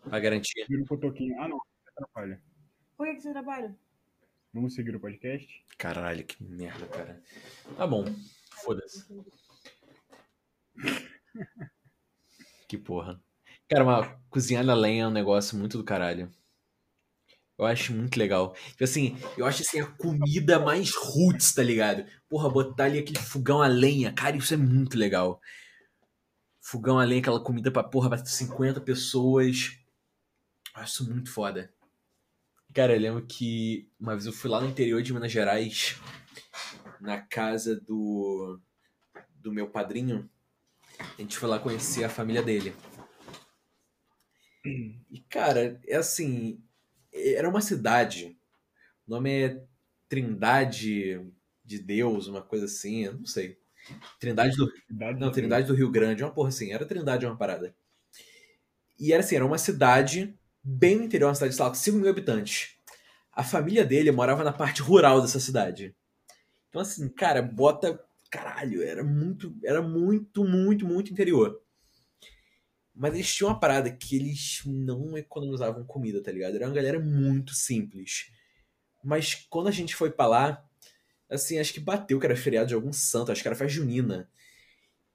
[0.02, 0.66] Pra garantir.
[0.68, 1.40] Vira um cotoquinho.
[1.40, 1.60] Ah, não.
[1.86, 2.42] Atrapalha.
[2.96, 3.76] Por que, que você trabalha?
[4.52, 5.64] Vamos seguir o podcast?
[5.78, 7.22] Caralho, que merda, cara.
[7.76, 8.04] Tá bom.
[8.64, 9.04] Foda-se.
[12.68, 13.20] Que porra.
[13.68, 16.30] Cara, mas cozinhar na lenha é um negócio muito do caralho.
[17.56, 18.54] Eu acho muito legal.
[18.70, 22.04] Tipo assim, eu acho assim a comida mais roots, tá ligado?
[22.28, 24.12] Porra, botar ali aquele fogão a lenha.
[24.12, 25.40] Cara, isso é muito legal.
[26.60, 29.78] Fogão a lenha, aquela comida pra porra, pra 50 pessoas.
[30.74, 31.72] Eu acho isso muito foda.
[32.74, 35.96] Cara, eu lembro que uma vez eu fui lá no interior de Minas Gerais,
[37.00, 38.60] na casa do,
[39.36, 40.28] do meu padrinho.
[40.98, 42.74] A gente foi lá conhecer a família dele.
[45.10, 46.60] E, cara, é assim.
[47.14, 48.36] Era uma cidade.
[49.06, 49.64] O nome é
[50.08, 51.20] Trindade
[51.64, 53.58] de Deus, uma coisa assim, eu não sei.
[54.18, 56.72] Trindade do Idade não, de Trindade do Rio Grande, uma porra assim.
[56.72, 57.74] Era Trindade uma parada.
[58.98, 62.10] E era assim, era uma cidade bem no interior, uma cidade, lá, com 5 mil
[62.10, 62.76] habitantes.
[63.32, 65.94] A família dele morava na parte rural dessa cidade.
[66.68, 68.00] Então, assim, cara, bota.
[68.30, 71.60] Caralho, era muito, era muito, muito, muito interior.
[72.94, 76.54] Mas eles tinham uma parada que eles não economizavam comida, tá ligado?
[76.54, 78.30] Era uma galera muito simples.
[79.02, 80.64] Mas quando a gente foi pra lá,
[81.28, 84.30] assim, acho que bateu que era feriado de algum santo, acho que era festa junina.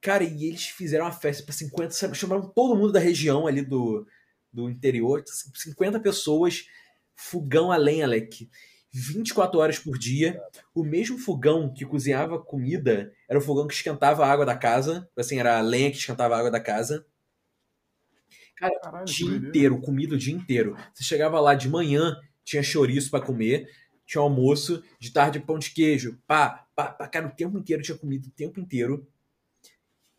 [0.01, 3.61] Cara, e eles fizeram uma festa pra 50, sabe, chamaram todo mundo da região ali
[3.61, 4.05] do,
[4.51, 6.65] do interior, 50 pessoas,
[7.15, 8.49] fogão a lenha, Alec.
[8.91, 10.41] 24 horas por dia.
[10.73, 15.07] O mesmo fogão que cozinhava comida era o fogão que esquentava a água da casa.
[15.15, 17.05] Assim, era a lenha que esquentava a água da casa.
[18.59, 20.75] Cara, Caralho, dia inteiro, comida o dia inteiro.
[20.93, 23.69] Você chegava lá de manhã, tinha chouriço pra comer,
[24.05, 27.97] tinha almoço, de tarde pão de queijo, pá, pá, pá, cara, o tempo inteiro tinha
[27.97, 29.07] comida, o tempo inteiro.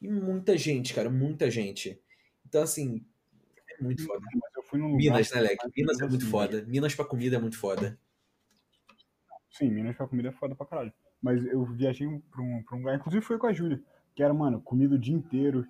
[0.01, 2.01] E muita gente, cara, muita gente.
[2.47, 3.05] Então, assim,
[3.79, 4.25] é muito foda.
[4.33, 4.99] Mas eu fui num lugar.
[4.99, 5.69] Minas, né, Leque?
[5.77, 6.65] Minas é muito assim, foda.
[6.67, 7.99] Minas pra comida é muito foda.
[9.51, 10.93] Sim, Minas com a comida é foda pra caralho.
[11.21, 13.83] Mas eu viajei pra um, pra um lugar, inclusive foi com a Júlia,
[14.15, 15.67] que era, mano, comida o dia inteiro,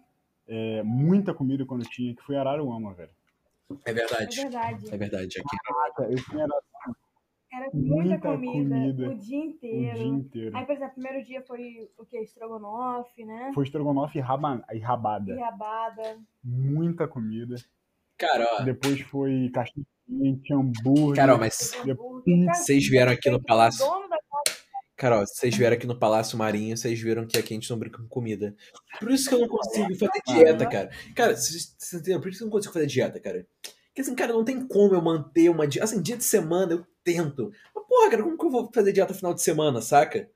[0.51, 3.11] é, muita comida quando tinha, que foi Araruama, velho.
[3.86, 4.36] É É verdade.
[4.36, 4.94] verdade.
[4.94, 5.40] É verdade.
[5.40, 5.57] Aqui.
[5.64, 6.96] Caraca, eu Araruama.
[7.53, 9.94] Era muita, Muita comida, comida o dia o inteiro.
[9.98, 10.57] dia inteiro.
[10.57, 12.18] Aí, por exemplo, primeiro dia foi o quê?
[12.20, 13.51] Estrogonofe, né?
[13.53, 15.36] Foi estrogonofe e raba- e E rabada.
[15.40, 16.18] rabada.
[16.44, 17.57] Muita comida.
[18.16, 21.16] Cara, ó, Depois foi cachorro quente, hambúrguer.
[21.16, 21.72] cara, ó, mas
[22.55, 23.84] vocês vieram aqui no o palácio.
[25.09, 27.98] Ó, vocês vieram aqui no Palácio Marinho, vocês viram que aqui a gente não brinca
[27.98, 28.55] com comida.
[28.98, 30.90] Por isso que eu não consigo fazer dieta, cara.
[31.16, 32.20] Cara, vocês entenderam?
[32.20, 33.46] Por isso que eu não consigo fazer dieta, cara.
[33.62, 35.84] Porque assim, cara, não tem como eu manter uma dieta.
[35.84, 37.51] Assim, dia de semana eu tento.
[37.74, 40.30] Mas, porra, cara, como que eu vou fazer dieta no final de semana, saca?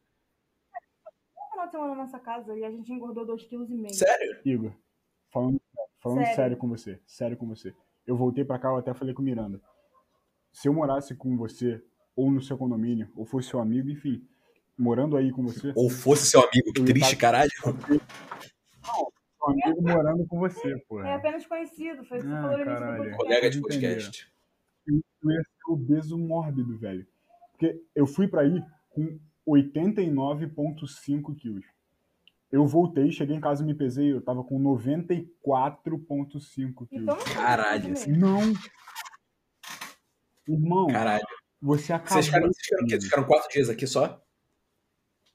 [1.37, 3.95] no final de semana na nossa casa e a gente engordou 2,5 kg.
[3.95, 4.41] Sério?
[4.45, 4.73] Igor,
[5.31, 5.61] falando,
[6.01, 6.37] falando Sério.
[6.37, 6.57] sério.
[6.57, 7.75] com você, sério com você.
[8.07, 9.61] Eu voltei pra cá, eu até falei com o Miranda.
[10.53, 11.83] Se eu morasse com você,
[12.17, 14.27] ou no seu condomínio, ou fosse seu amigo, enfim,
[14.79, 17.51] morando aí com você, Ou fosse seu amigo, que triste, tá- caralho.
[17.61, 17.71] seu
[19.47, 21.09] amigo morando com você, porra.
[21.09, 23.17] É apenas conhecido, foi o que você Ah, falou no.
[23.17, 24.33] Colega de podcast.
[24.89, 27.07] eu ia ser obeso mórbido, velho.
[27.53, 31.65] Porque eu fui pra aí com 89,5 quilos.
[32.51, 37.03] Eu voltei, cheguei em casa e me pesei, eu tava com 94,5 quilos.
[37.03, 38.13] Então, não foi Caralho, assim.
[38.13, 38.41] Não!
[40.47, 41.25] Irmão, Caralho.
[41.61, 42.49] você acabou Vocês ficaram.
[42.89, 44.23] Vocês ficaram quatro dias aqui só?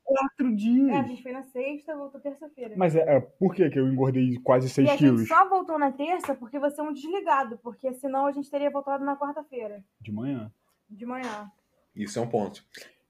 [0.10, 1.08] Quatro É, a dias.
[1.08, 2.74] gente foi na sexta, voltou terça-feira.
[2.78, 5.28] Mas é, é, por que, que eu engordei quase E 6 a gente quilos?
[5.28, 9.04] só voltou na terça porque você é um desligado, porque senão a gente teria voltado
[9.06, 10.52] na quarta-feira, De manhã.
[10.90, 11.52] de manhã.
[11.96, 12.64] Isso é um ponto.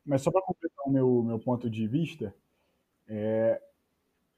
[0.05, 2.33] Mas só pra completar o meu, meu ponto de vista,
[3.07, 3.61] é,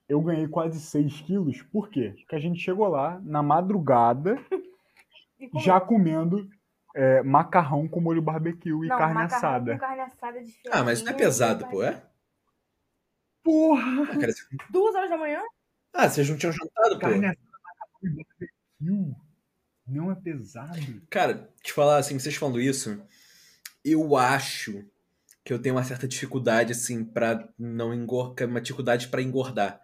[0.10, 1.62] eu ganhei quase 6 quilos.
[1.64, 2.14] Por quê?
[2.18, 4.36] Porque a gente chegou lá na madrugada
[5.52, 6.50] como- já comendo
[6.94, 9.74] é, macarrão com molho barbecue e Não, carne macarrão assada.
[9.74, 12.04] Com carne assada de Ah, mas não é pesado, pô, é?
[13.44, 14.04] Porra!
[14.04, 15.42] Ah, cara, você- Duas horas da manhã?
[15.94, 17.00] Ah, vocês não tinham jantado, pô.
[17.00, 17.38] Carne.
[19.88, 21.02] Não é pesado.
[21.10, 23.02] Cara, te falar assim, vocês falando isso,
[23.84, 24.86] eu acho
[25.44, 29.82] que eu tenho uma certa dificuldade, assim, pra não engordar, uma dificuldade pra engordar.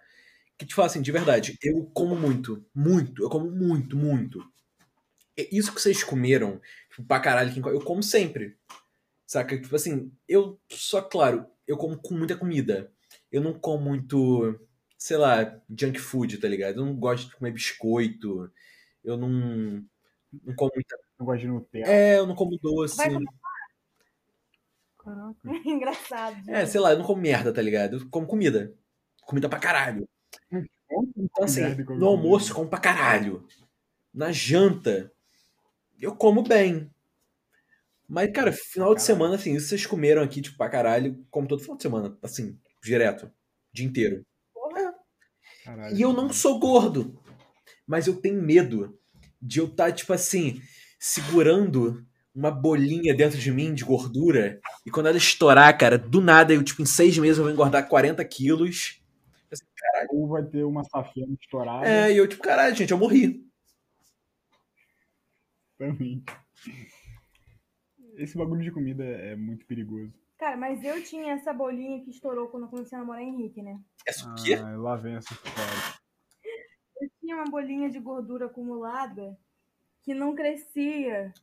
[0.57, 4.43] Que te falar assim, de verdade, eu como muito, muito, eu como muito, muito.
[5.37, 8.57] E Isso que vocês comeram, tipo, pra caralho, eu como sempre.
[9.25, 9.59] Saca?
[9.59, 12.91] Tipo assim, eu, só claro, eu como com muita comida.
[13.31, 14.59] Eu não como muito,
[14.97, 16.77] sei lá, junk food, tá ligado?
[16.81, 18.51] Eu não gosto de comer biscoito.
[19.03, 21.87] Eu não, não como muita Eu gosto de Nutella.
[21.87, 22.97] é, eu não como doce.
[22.97, 23.25] Vai comer-
[24.97, 25.37] Caraca.
[25.65, 26.49] Engraçado.
[26.49, 27.97] É, sei lá, eu não como merda, tá ligado?
[27.97, 28.73] Eu como comida.
[29.25, 30.07] Comida pra caralho.
[31.17, 31.61] Então, assim,
[31.97, 33.45] no almoço, eu como pra caralho.
[34.13, 35.11] Na janta,
[35.99, 36.89] eu como bem.
[38.07, 39.05] Mas, cara, final de Caralho.
[39.05, 42.57] semana, assim, isso vocês comeram aqui, tipo, pra caralho, como todo final de semana, assim,
[42.83, 43.31] direto.
[43.73, 44.25] Dia inteiro.
[45.63, 45.95] Caralho.
[45.97, 47.19] E eu não sou gordo.
[47.85, 48.97] Mas eu tenho medo
[49.41, 50.61] de eu estar, tipo assim,
[50.99, 54.59] segurando uma bolinha dentro de mim de gordura.
[54.85, 57.87] E quando ela estourar, cara, do nada, eu, tipo, em seis meses eu vou engordar
[57.87, 59.01] 40 quilos.
[60.09, 63.43] Ou vai ter uma safena estourada É, e eu, tipo, caralho, gente, eu morri.
[65.77, 66.23] também.
[68.15, 70.13] Esse bagulho de comida é muito perigoso.
[70.37, 73.79] Cara, mas eu tinha essa bolinha que estourou quando eu comecei a namorar Henrique, né?
[74.05, 74.53] É o quê?
[74.53, 75.97] Ah, lá vem essa história.
[77.01, 79.37] Eu tinha uma bolinha de gordura acumulada
[80.03, 81.33] que não crescia.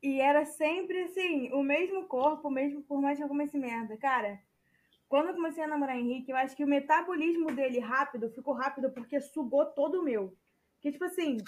[0.00, 3.96] E era sempre assim, o mesmo corpo, mesmo por mais que eu comesse merda.
[3.96, 4.40] Cara,
[5.08, 8.90] quando eu comecei a namorar Henrique, eu acho que o metabolismo dele rápido ficou rápido
[8.90, 10.36] porque sugou todo o meu.
[10.74, 11.38] Porque, tipo assim,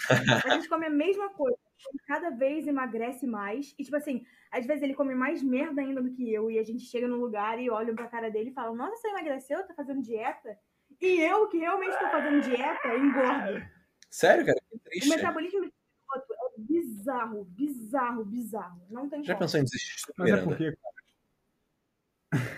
[0.45, 1.57] a gente come a mesma coisa.
[1.89, 3.73] Ele Cada vez emagrece mais.
[3.77, 6.49] E, tipo assim, às vezes ele come mais merda ainda do que eu.
[6.51, 9.07] E a gente chega no lugar e olha pra cara dele e fala: Nossa, você
[9.09, 9.65] emagreceu?
[9.67, 10.57] Tá fazendo dieta?
[11.01, 13.65] E eu, que realmente tô fazendo dieta, engordo.
[14.09, 14.59] Sério, cara?
[14.69, 15.09] Que O triste.
[15.09, 15.71] metabolismo do
[16.13, 18.81] outro é bizarro, bizarro, bizarro.
[18.89, 19.45] Não tem Já como.
[19.45, 20.77] pensou em desistir, Mas é porque,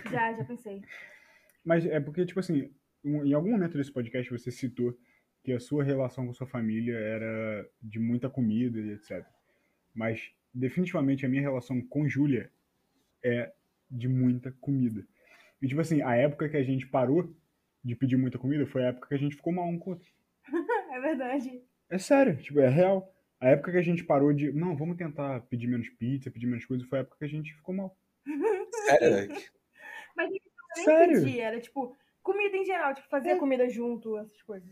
[0.10, 0.82] Já, já pensei.
[1.64, 4.98] mas é porque, tipo assim, em algum momento desse podcast você citou
[5.44, 9.26] que a sua relação com sua família era de muita comida e etc.
[9.94, 12.52] Mas definitivamente a minha relação com Júlia
[13.24, 13.52] é
[13.90, 15.06] de muita comida.
[15.62, 17.34] E tipo assim, a época que a gente parou
[17.84, 19.94] de pedir muita comida foi a época que a gente ficou mal um com o
[19.94, 20.08] outro.
[20.92, 21.64] É verdade.
[21.90, 23.16] É sério, tipo, é real.
[23.40, 26.66] A época que a gente parou de, não, vamos tentar pedir menos pizza, pedir menos
[26.66, 27.98] coisas, foi a época que a gente ficou mal.
[28.86, 29.34] Sério?
[30.16, 30.40] Mas eu
[30.76, 31.24] nem Sério?
[31.24, 34.70] pedi, era tipo, comida em geral, tipo, fazer comida junto, essas coisas.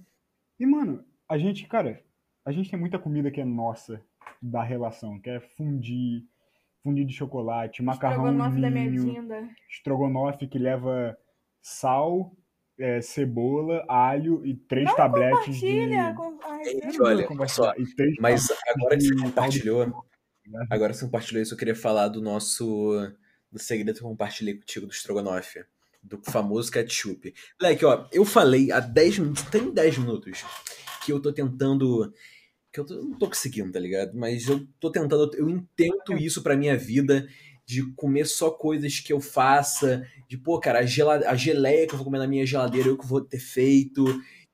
[0.60, 2.04] E, mano, a gente, cara,
[2.46, 4.02] a gente tem muita comida que é nossa
[4.42, 6.26] da relação, que é fundir,
[6.84, 9.50] fundir de chocolate, macarrão Estrogonofe da vinda.
[9.70, 11.18] estrogonofe que leva
[11.62, 12.36] sal,
[12.78, 15.68] é, cebola, alho e três Não tabletes de...
[15.68, 17.28] compartilha com Gente, olha.
[17.78, 20.68] E Mas agora que você compartilhou, né?
[20.70, 23.14] agora que você compartilhou isso, eu queria falar do nosso
[23.52, 25.60] do segredo que eu compartilhei contigo do Strogonoff.
[26.02, 27.34] Do famoso ketchup.
[27.62, 30.44] Moleque, ó, eu falei há 10 minutos, tem 10 minutos,
[31.06, 32.12] que eu tô tentando.
[32.72, 34.16] Que eu, tô, não tô conseguindo, tá ligado?
[34.16, 37.28] Mas eu tô tentando, eu intento isso pra minha vida,
[37.66, 41.98] de comer só coisas que eu faça, de, pô, cara, a, a geleia que eu
[41.98, 44.06] vou comer na minha geladeira, eu que vou ter feito,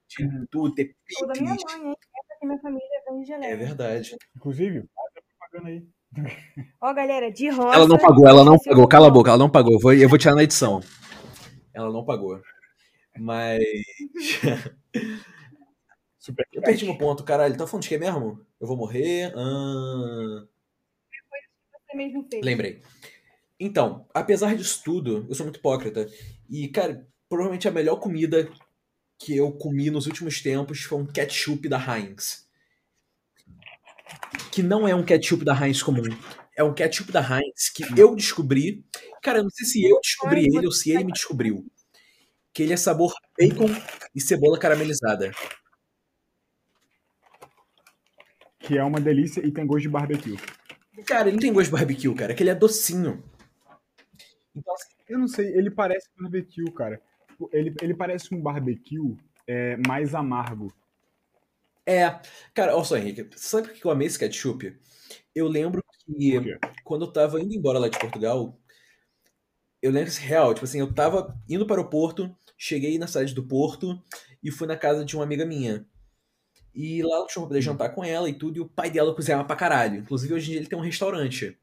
[0.08, 0.96] de tudo, ter
[1.28, 1.78] da minha picles.
[1.78, 1.96] mãe, hein?
[2.16, 3.52] Essa que minha família vem geleia.
[3.52, 4.16] É verdade.
[4.36, 4.86] Inclusive,
[5.40, 5.84] propaganda aí.
[6.82, 7.76] Ó, galera, de rosa.
[7.76, 8.88] Ela não pagou, ela não é pagou.
[8.88, 9.74] Cala a boca, ela não pagou.
[9.74, 10.82] Eu vou, eu vou tirar na edição.
[11.76, 12.42] Ela não pagou.
[13.20, 13.62] Mas.
[16.18, 17.56] Super Eu perdi meu ponto, caralho.
[17.56, 18.44] Tá falando de quê mesmo?
[18.60, 19.32] Eu vou morrer?
[19.36, 20.48] Ah,
[21.88, 22.44] Você mesmo fez.
[22.44, 22.82] Lembrei.
[23.60, 26.10] Então, apesar disso tudo, eu sou muito hipócrita.
[26.50, 28.50] E, cara, provavelmente a melhor comida
[29.20, 32.50] que eu comi nos últimos tempos foi um ketchup da Heinz.
[34.52, 36.04] Que não é um ketchup da Heinz comum.
[36.56, 38.86] É um ketchup da Heinz que eu descobri.
[39.22, 41.66] Cara, eu não sei se eu descobri ele ou se ele me descobriu.
[42.54, 43.68] Que ele é sabor bacon
[44.16, 45.32] e cebola caramelizada.
[48.60, 50.38] Que é uma delícia e tem gosto de barbecue.
[51.06, 52.32] Cara, ele não tem gosto de barbecue, cara.
[52.32, 53.24] É que ele é docinho.
[54.56, 57.02] Então, assim, Eu não sei, ele parece barbecue, cara.
[57.52, 60.74] Ele, ele parece um barbecue é, mais amargo.
[61.86, 62.20] É,
[62.54, 64.76] cara, olha só, Henrique, sabe por que eu amei esse ketchup?
[65.36, 68.60] Eu lembro que quando eu tava indo embora lá de Portugal,
[69.82, 73.34] eu lembro que, real, tipo assim, eu tava indo para o Porto, cheguei na cidade
[73.34, 74.02] do Porto
[74.42, 75.86] e fui na casa de uma amiga minha.
[76.74, 79.16] E lá eu tinha pra poder jantar com ela e tudo, e o pai dela
[79.16, 80.00] cozinhava pra caralho.
[80.00, 81.58] Inclusive, hoje em dia ele tem um restaurante.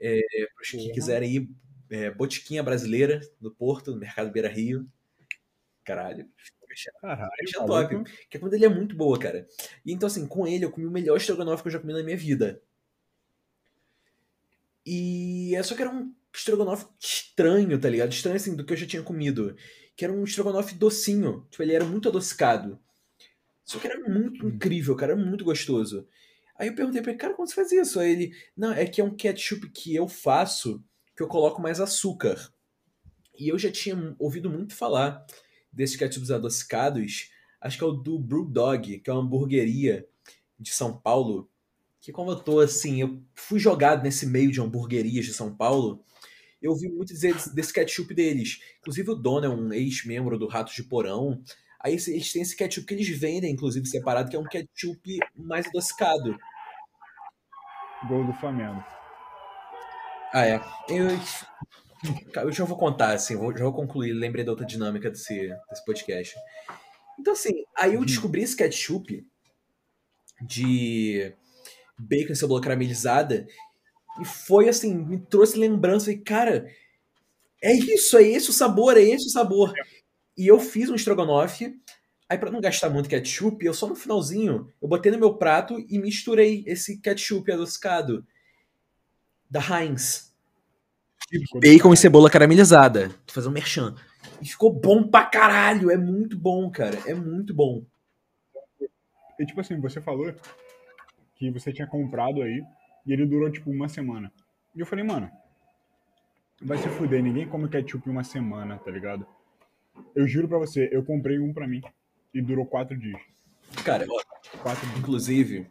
[0.00, 0.20] É,
[0.54, 0.94] pros que Porra.
[0.94, 1.50] quiserem ir,
[1.90, 4.88] é, Botiquinha Brasileira, no Porto, no Mercado Beira Rio.
[5.84, 6.26] Caralho.
[7.00, 7.96] Caralho, é top.
[7.96, 9.46] Porque a comida dele é muito boa, cara.
[9.84, 12.02] E então, assim, com ele eu comi o melhor estrogonofe que eu já comi na
[12.02, 12.62] minha vida.
[14.84, 18.12] E é só que era um estrogonofe estranho, tá ligado?
[18.12, 19.54] Estranho, assim, do que eu já tinha comido.
[19.96, 21.46] Que era um estrogonofe docinho.
[21.50, 22.78] Tipo, ele era muito adocicado.
[23.64, 24.50] Só que era muito Hum.
[24.50, 25.12] incrível, cara.
[25.12, 26.06] Era muito gostoso.
[26.56, 27.98] Aí eu perguntei pra ele, cara, como você faz isso?
[28.00, 30.84] Aí ele, não, é que é um ketchup que eu faço
[31.16, 32.52] que eu coloco mais açúcar.
[33.38, 35.24] E eu já tinha ouvido muito falar
[35.72, 37.30] desses ketchups adocicados.
[37.60, 40.06] Acho que é o do Brewdog, que é uma hamburgueria
[40.58, 41.50] de São Paulo.
[42.00, 46.02] Que como eu tô assim, eu fui jogado nesse meio de hamburguerias de São Paulo.
[46.60, 48.60] Eu ouvi muito dizer desse- ketchup deles.
[48.80, 51.42] Inclusive o dono é um ex-membro do Ratos de Porão.
[51.82, 55.66] Aí eles têm esse ketchup que eles vendem, inclusive, separado, que é um ketchup mais
[55.66, 56.38] adocicado.
[58.08, 58.82] Gol do Flamengo.
[60.32, 60.60] Ah, é.
[60.88, 61.08] Eu,
[62.42, 64.12] eu já vou contar, assim, já vou concluir.
[64.12, 66.34] Lembrei da outra dinâmica desse, desse podcast.
[67.18, 69.26] Então, assim, aí eu descobri esse ketchup
[70.42, 71.34] de
[72.00, 73.46] bacon e cebola caramelizada
[74.20, 76.10] e foi, assim, me trouxe lembrança.
[76.10, 76.70] E, cara,
[77.62, 79.72] é isso, é esse o sabor, é esse o sabor.
[80.36, 81.78] E eu fiz um estrogonofe.
[82.28, 85.84] Aí, pra não gastar muito ketchup, eu só no finalzinho, eu botei no meu prato
[85.88, 88.24] e misturei esse ketchup adocicado
[89.48, 90.32] da Heinz.
[91.54, 93.10] Bacon e cebola caramelizada.
[93.26, 93.94] Tô fazendo merchan.
[94.40, 95.90] E ficou bom pra caralho.
[95.90, 96.98] É muito bom, cara.
[97.06, 97.84] É muito bom.
[99.38, 100.34] E tipo assim, você falou
[101.40, 102.62] que você tinha comprado aí
[103.06, 104.30] e ele durou tipo uma semana.
[104.74, 105.30] E eu falei, mano,
[106.62, 109.26] vai se fuder, ninguém come ketchup em uma semana, tá ligado?
[110.14, 111.80] Eu juro pra você, eu comprei um pra mim
[112.32, 113.20] e durou quatro dias.
[113.84, 114.06] Cara,
[114.62, 114.98] Quatro dias.
[114.98, 115.66] inclusive,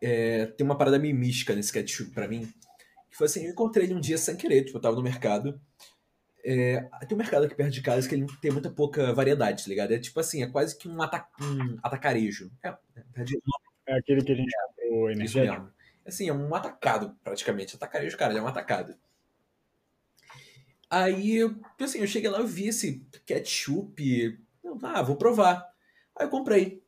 [0.00, 2.50] é, tem uma parada meio mística nesse ketchup pra mim.
[3.10, 4.64] Que foi assim, eu encontrei ele um dia sem querer.
[4.64, 5.60] Tipo, eu tava no mercado.
[6.44, 9.68] É, tem um mercado aqui perto de casa que ele tem muita pouca variedade, tá
[9.68, 9.92] ligado?
[9.92, 12.50] É tipo assim, é quase que um, ata um atacarejo.
[12.64, 12.74] É,
[13.14, 13.38] é de-
[13.86, 15.54] É aquele que a gente comprou Isso energético.
[15.54, 15.72] mesmo.
[16.06, 17.76] Assim, é um atacado, praticamente.
[17.76, 18.94] Atacarejo, cara, ele é um atacado.
[20.90, 24.38] Aí, eu, assim, eu cheguei lá, eu vi esse ketchup.
[24.82, 25.66] Ah, vou provar.
[26.16, 26.82] Aí eu comprei.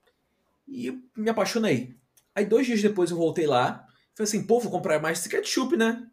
[0.69, 1.97] E me apaixonei.
[2.35, 3.87] Aí dois dias depois eu voltei lá.
[4.15, 6.07] Falei assim, pô, vou comprar mais esse ketchup, né?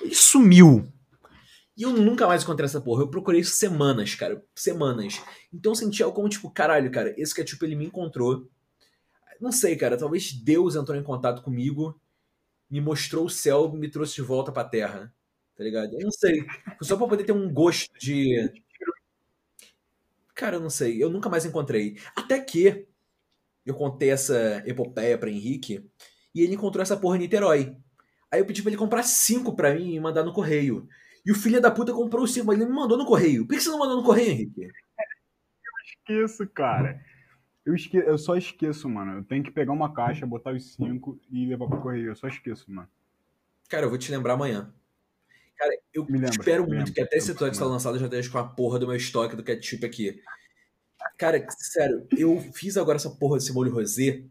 [0.00, 0.92] Ele sumiu.
[1.76, 3.02] E eu nunca mais encontrei essa porra.
[3.02, 4.44] Eu procurei semanas, cara.
[4.54, 5.20] Semanas.
[5.52, 8.48] Então eu senti algo como, tipo, caralho, cara, esse ketchup ele me encontrou.
[9.40, 9.96] Não sei, cara.
[9.96, 12.00] Talvez Deus entrou em contato comigo,
[12.70, 15.12] me mostrou o céu me trouxe de volta pra terra.
[15.56, 15.92] Tá ligado?
[15.94, 16.44] Eu não sei.
[16.82, 18.50] Só pra poder ter um gosto de.
[20.34, 21.02] Cara, eu não sei.
[21.02, 21.98] Eu nunca mais encontrei.
[22.16, 22.86] Até que
[23.66, 25.84] eu contei essa epopeia pra Henrique
[26.34, 27.76] e ele encontrou essa porra em Niterói.
[28.30, 30.88] Aí eu pedi pra ele comprar cinco pra mim e mandar no correio.
[31.26, 33.46] E o filho da puta comprou cinco, mas ele me mandou no correio.
[33.46, 34.68] Por que você não mandou no correio, Henrique?
[35.84, 37.00] Esqueço, cara.
[37.64, 37.96] Eu, esque...
[37.96, 39.18] eu só esqueço, mano.
[39.18, 42.08] Eu tenho que pegar uma caixa, botar os cinco e levar pro correio.
[42.08, 42.88] Eu só esqueço, mano.
[43.68, 44.72] Cara, eu vou te lembrar amanhã.
[45.56, 46.92] Cara, eu Me lembra, espero muito lembra.
[46.92, 48.86] que até esse Eu- episódio que tá lançado eu já esteja com a porra do
[48.86, 50.22] meu estoque do ketchup aqui.
[51.18, 54.24] Cara, sério, eu fiz agora essa porra desse molho rosé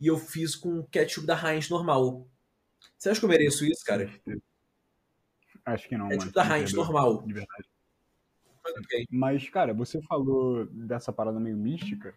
[0.00, 2.28] e eu fiz com ketchup da Heinz normal.
[2.96, 4.08] Você acha que eu mereço isso, cara?
[5.64, 6.48] Acho que não, Ketchup mano.
[6.48, 7.22] da Heinz normal.
[7.26, 7.68] De verdade.
[9.10, 12.14] Mas, cara, você falou dessa parada meio mística.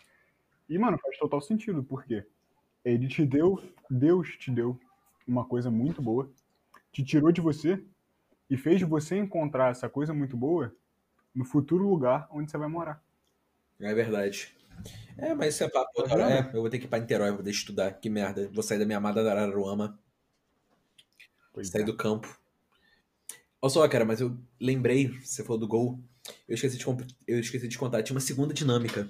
[0.69, 1.83] E, mano, faz total sentido.
[1.83, 2.23] Por quê?
[2.85, 4.79] Ele te deu, Deus te deu
[5.27, 6.31] uma coisa muito boa,
[6.91, 7.83] te tirou de você
[8.49, 10.73] e fez você encontrar essa coisa muito boa
[11.33, 13.03] no futuro lugar onde você vai morar.
[13.79, 14.55] É verdade.
[15.17, 16.03] É, mas isso é papo.
[16.03, 17.91] Tá é, eu vou ter que ir pra Niterói pra poder estudar.
[17.93, 18.49] Que merda.
[18.53, 19.99] Vou sair da minha amada Araruama.
[21.51, 21.85] Pois Sair é.
[21.85, 22.39] do campo.
[23.61, 25.99] Olha só, cara, mas eu lembrei, você falou do gol.
[26.47, 26.85] Eu esqueci de,
[27.27, 28.01] eu esqueci de contar.
[28.03, 29.09] Tinha uma segunda dinâmica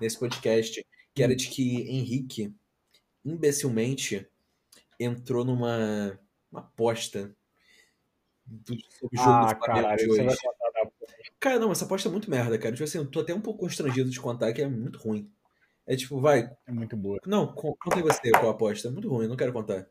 [0.00, 2.54] nesse podcast, que era de que Henrique,
[3.24, 4.26] imbecilmente,
[4.98, 6.18] entrou numa
[6.50, 7.34] uma aposta
[8.44, 10.26] do, sobre o jogo Ah, do Flamengo caralho, de você hoje.
[10.26, 10.90] vai contar da
[11.40, 12.72] Cara, não, essa aposta é muito merda, cara.
[12.72, 15.30] Tipo assim, eu tô até um pouco constrangido de contar que é muito ruim.
[15.86, 16.48] É tipo, vai.
[16.66, 17.18] É muito boa.
[17.26, 18.88] Não, con- conta aí você qual a aposta.
[18.88, 19.88] É muito ruim, eu não quero contar.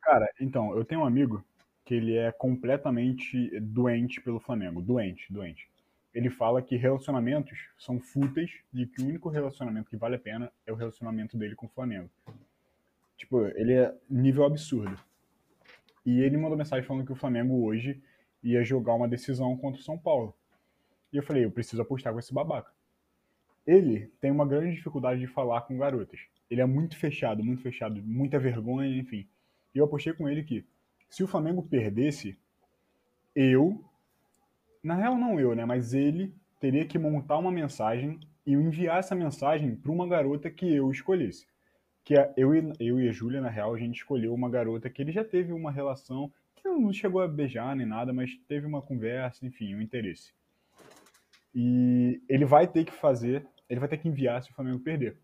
[0.00, 1.44] Cara, então, eu tenho um amigo
[1.84, 4.80] que ele é completamente doente pelo Flamengo.
[4.80, 5.68] Doente, doente.
[6.14, 10.52] Ele fala que relacionamentos são fúteis e que o único relacionamento que vale a pena
[10.64, 12.08] é o relacionamento dele com o Flamengo.
[13.16, 14.96] Tipo, ele é nível absurdo.
[16.06, 18.00] E ele mandou mensagem falando que o Flamengo hoje
[18.42, 20.34] ia jogar uma decisão contra o São Paulo.
[21.12, 22.70] E eu falei, eu preciso apostar com esse babaca.
[23.66, 26.20] Ele tem uma grande dificuldade de falar com garotas.
[26.50, 29.26] Ele é muito fechado, muito fechado, muita vergonha, enfim.
[29.74, 30.64] E eu apostei com ele que
[31.08, 32.38] se o Flamengo perdesse,
[33.34, 33.82] eu,
[34.84, 39.14] na real não eu, né, mas ele teria que montar uma mensagem e enviar essa
[39.14, 41.46] mensagem para uma garota que eu escolhesse.
[42.04, 44.90] Que é, eu, e, eu e a Júlia, na real, a gente escolheu uma garota
[44.90, 48.66] que ele já teve uma relação, que não chegou a beijar nem nada, mas teve
[48.66, 50.32] uma conversa, enfim, um interesse.
[51.54, 55.16] E ele vai ter que fazer, ele vai ter que enviar se o Flamengo perder.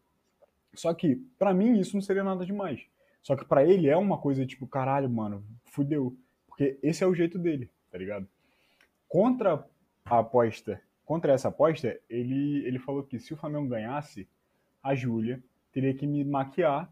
[0.73, 2.81] Só que, pra mim, isso não seria nada demais.
[3.23, 6.17] Só que pra ele é uma coisa tipo, caralho, mano, fudeu.
[6.47, 8.27] Porque esse é o jeito dele, tá ligado?
[9.11, 9.67] Contra
[10.05, 14.29] a aposta, contra essa aposta, ele, ele falou que se o Flamengo ganhasse,
[14.81, 15.43] a Júlia
[15.73, 16.89] teria que me maquiar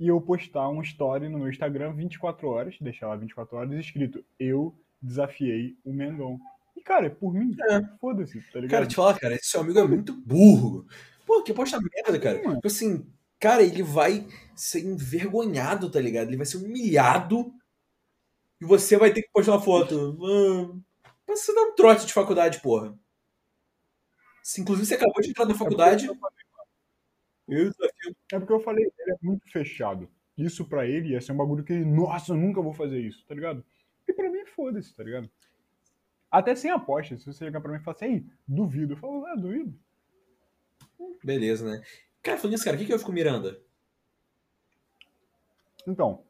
[0.00, 4.24] e eu postar um story no meu Instagram 24 horas, deixar lá 24 horas escrito,
[4.40, 6.40] eu desafiei o Mengão.
[6.74, 7.54] E, cara, por mim,
[8.00, 8.70] foda-se, tá ligado?
[8.70, 10.86] Cara, te falar, cara, esse seu amigo é muito burro.
[11.26, 12.42] Pô, que aposta merda, cara.
[12.42, 12.54] mano.
[12.54, 13.06] Tipo assim,
[13.38, 14.26] cara, ele vai
[14.56, 16.28] ser envergonhado, tá ligado?
[16.28, 17.52] Ele vai ser humilhado.
[18.58, 20.18] E você vai ter que postar uma foto.
[20.24, 20.93] Ah,
[21.24, 22.98] pra você dar um trote de faculdade, porra.
[24.42, 26.06] Se, inclusive, você acabou de entrar na faculdade.
[27.48, 28.16] Eu desafio.
[28.32, 30.08] É porque eu falei, ele é muito fechado.
[30.36, 33.24] Isso pra ele ia ser um bagulho que ele, nossa, eu nunca vou fazer isso,
[33.26, 33.64] tá ligado?
[34.06, 35.30] E pra mim, foda-se, tá ligado?
[36.30, 39.26] Até sem aposta, se você chegar pra mim e falar assim, ei, duvido, eu falo,
[39.28, 39.78] é, duvido.
[41.22, 41.82] Beleza, né?
[42.22, 43.62] Cara, falando nisso, cara, o que, que houve com Miranda?
[45.86, 46.24] Então,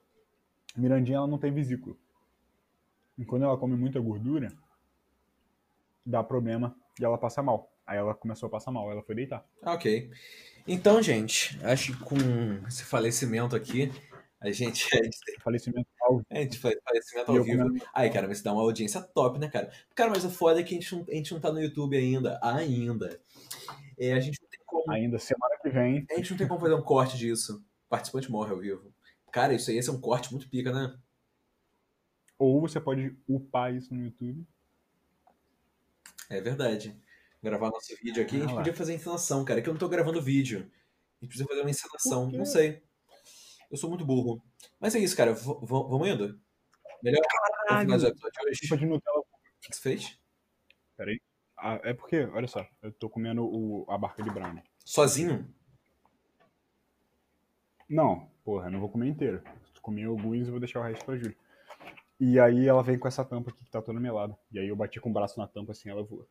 [0.77, 1.97] Mirandinha, ela não tem vesícula.
[3.17, 4.53] E quando ela come muita gordura,
[6.05, 7.71] dá problema e ela passa mal.
[7.87, 9.45] Aí ela começou a passar mal, ela foi deitar.
[9.63, 10.11] Ah, ok.
[10.67, 12.17] Então, gente, acho que com
[12.67, 13.93] esse falecimento aqui,
[14.41, 14.87] a gente.
[15.43, 17.59] Falecimento ao É, gente, fa- falecimento ao vivo.
[17.65, 19.71] comendo- Aí, cara, vai se dar uma audiência top, né, cara?
[19.95, 21.97] Cara, mas o foda é que a gente não, a gente não tá no YouTube
[21.97, 22.39] ainda.
[22.43, 23.21] Ainda.
[23.99, 24.91] É, a gente não tem como.
[24.91, 26.07] ainda semana que vem.
[26.11, 27.57] A gente não tem como fazer um corte disso.
[27.87, 28.93] O participante morre ao vivo.
[29.31, 30.97] Cara, isso aí ia ser um corte muito pica, né?
[32.39, 34.47] Ou você pode upar isso no YouTube.
[36.31, 36.99] É verdade.
[37.43, 38.61] Gravar nosso vídeo aqui, a gente Ah lá.
[38.61, 39.61] podia fazer encenação, cara.
[39.61, 40.61] Que eu não tô gravando vídeo.
[40.61, 42.31] A gente precisa fazer uma encenação.
[42.31, 42.83] Não sei.
[43.70, 44.43] Eu sou muito burro.
[44.81, 45.35] Mas é isso, cara.
[45.35, 46.41] V- vamos indo?
[47.03, 47.20] Melhor
[47.68, 48.61] vamos finalizar o episódio de hoje?
[48.61, 49.18] Tipo de Nutella.
[49.18, 49.25] O
[49.61, 50.18] que você fez?
[51.57, 54.62] Ah, é porque, olha só, eu tô comendo o, a barca de brownie.
[54.85, 55.47] Sozinho?
[57.89, 59.43] Não, porra, eu não vou comer inteiro.
[59.83, 61.37] Comi alguns e vou deixar o resto pra Júlia.
[62.21, 64.37] E aí ela vem com essa tampa aqui que tá toda melada.
[64.53, 66.27] E aí eu bati com o braço na tampa assim, ela voa.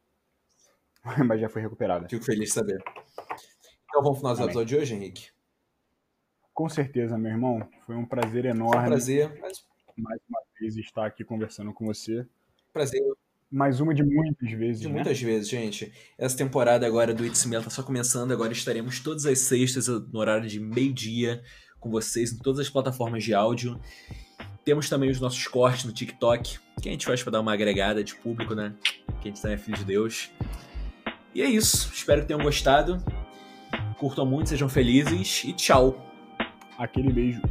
[1.27, 2.07] Mas já foi recuperada.
[2.07, 2.81] Fico feliz de saber.
[3.89, 5.29] Então vamos finalizar o episódio de hoje, Henrique?
[6.53, 7.67] Com certeza, meu irmão.
[7.85, 9.39] Foi um prazer Foi um enorme prazer.
[9.41, 9.65] Mas,
[9.97, 12.25] mais uma vez estar aqui conversando com você.
[12.71, 13.01] prazer
[13.51, 14.93] Mais uma de muitas vezes, de né?
[14.93, 15.91] muitas vezes, gente.
[16.17, 18.31] Essa temporada agora do It's Me tá só começando.
[18.31, 21.43] Agora estaremos todas as sextas no horário de meio-dia
[21.79, 23.79] com vocês em todas as plataformas de áudio.
[24.65, 28.03] Temos também os nossos cortes no TikTok, que a gente faz pra dar uma agregada
[28.03, 28.73] de público, né?
[29.21, 30.31] Que a gente também é filho de Deus.
[31.35, 31.91] E é isso.
[31.93, 33.03] Espero que tenham gostado.
[33.97, 36.05] Curtam muito, sejam felizes e tchau.
[36.77, 37.41] Aquele beijo.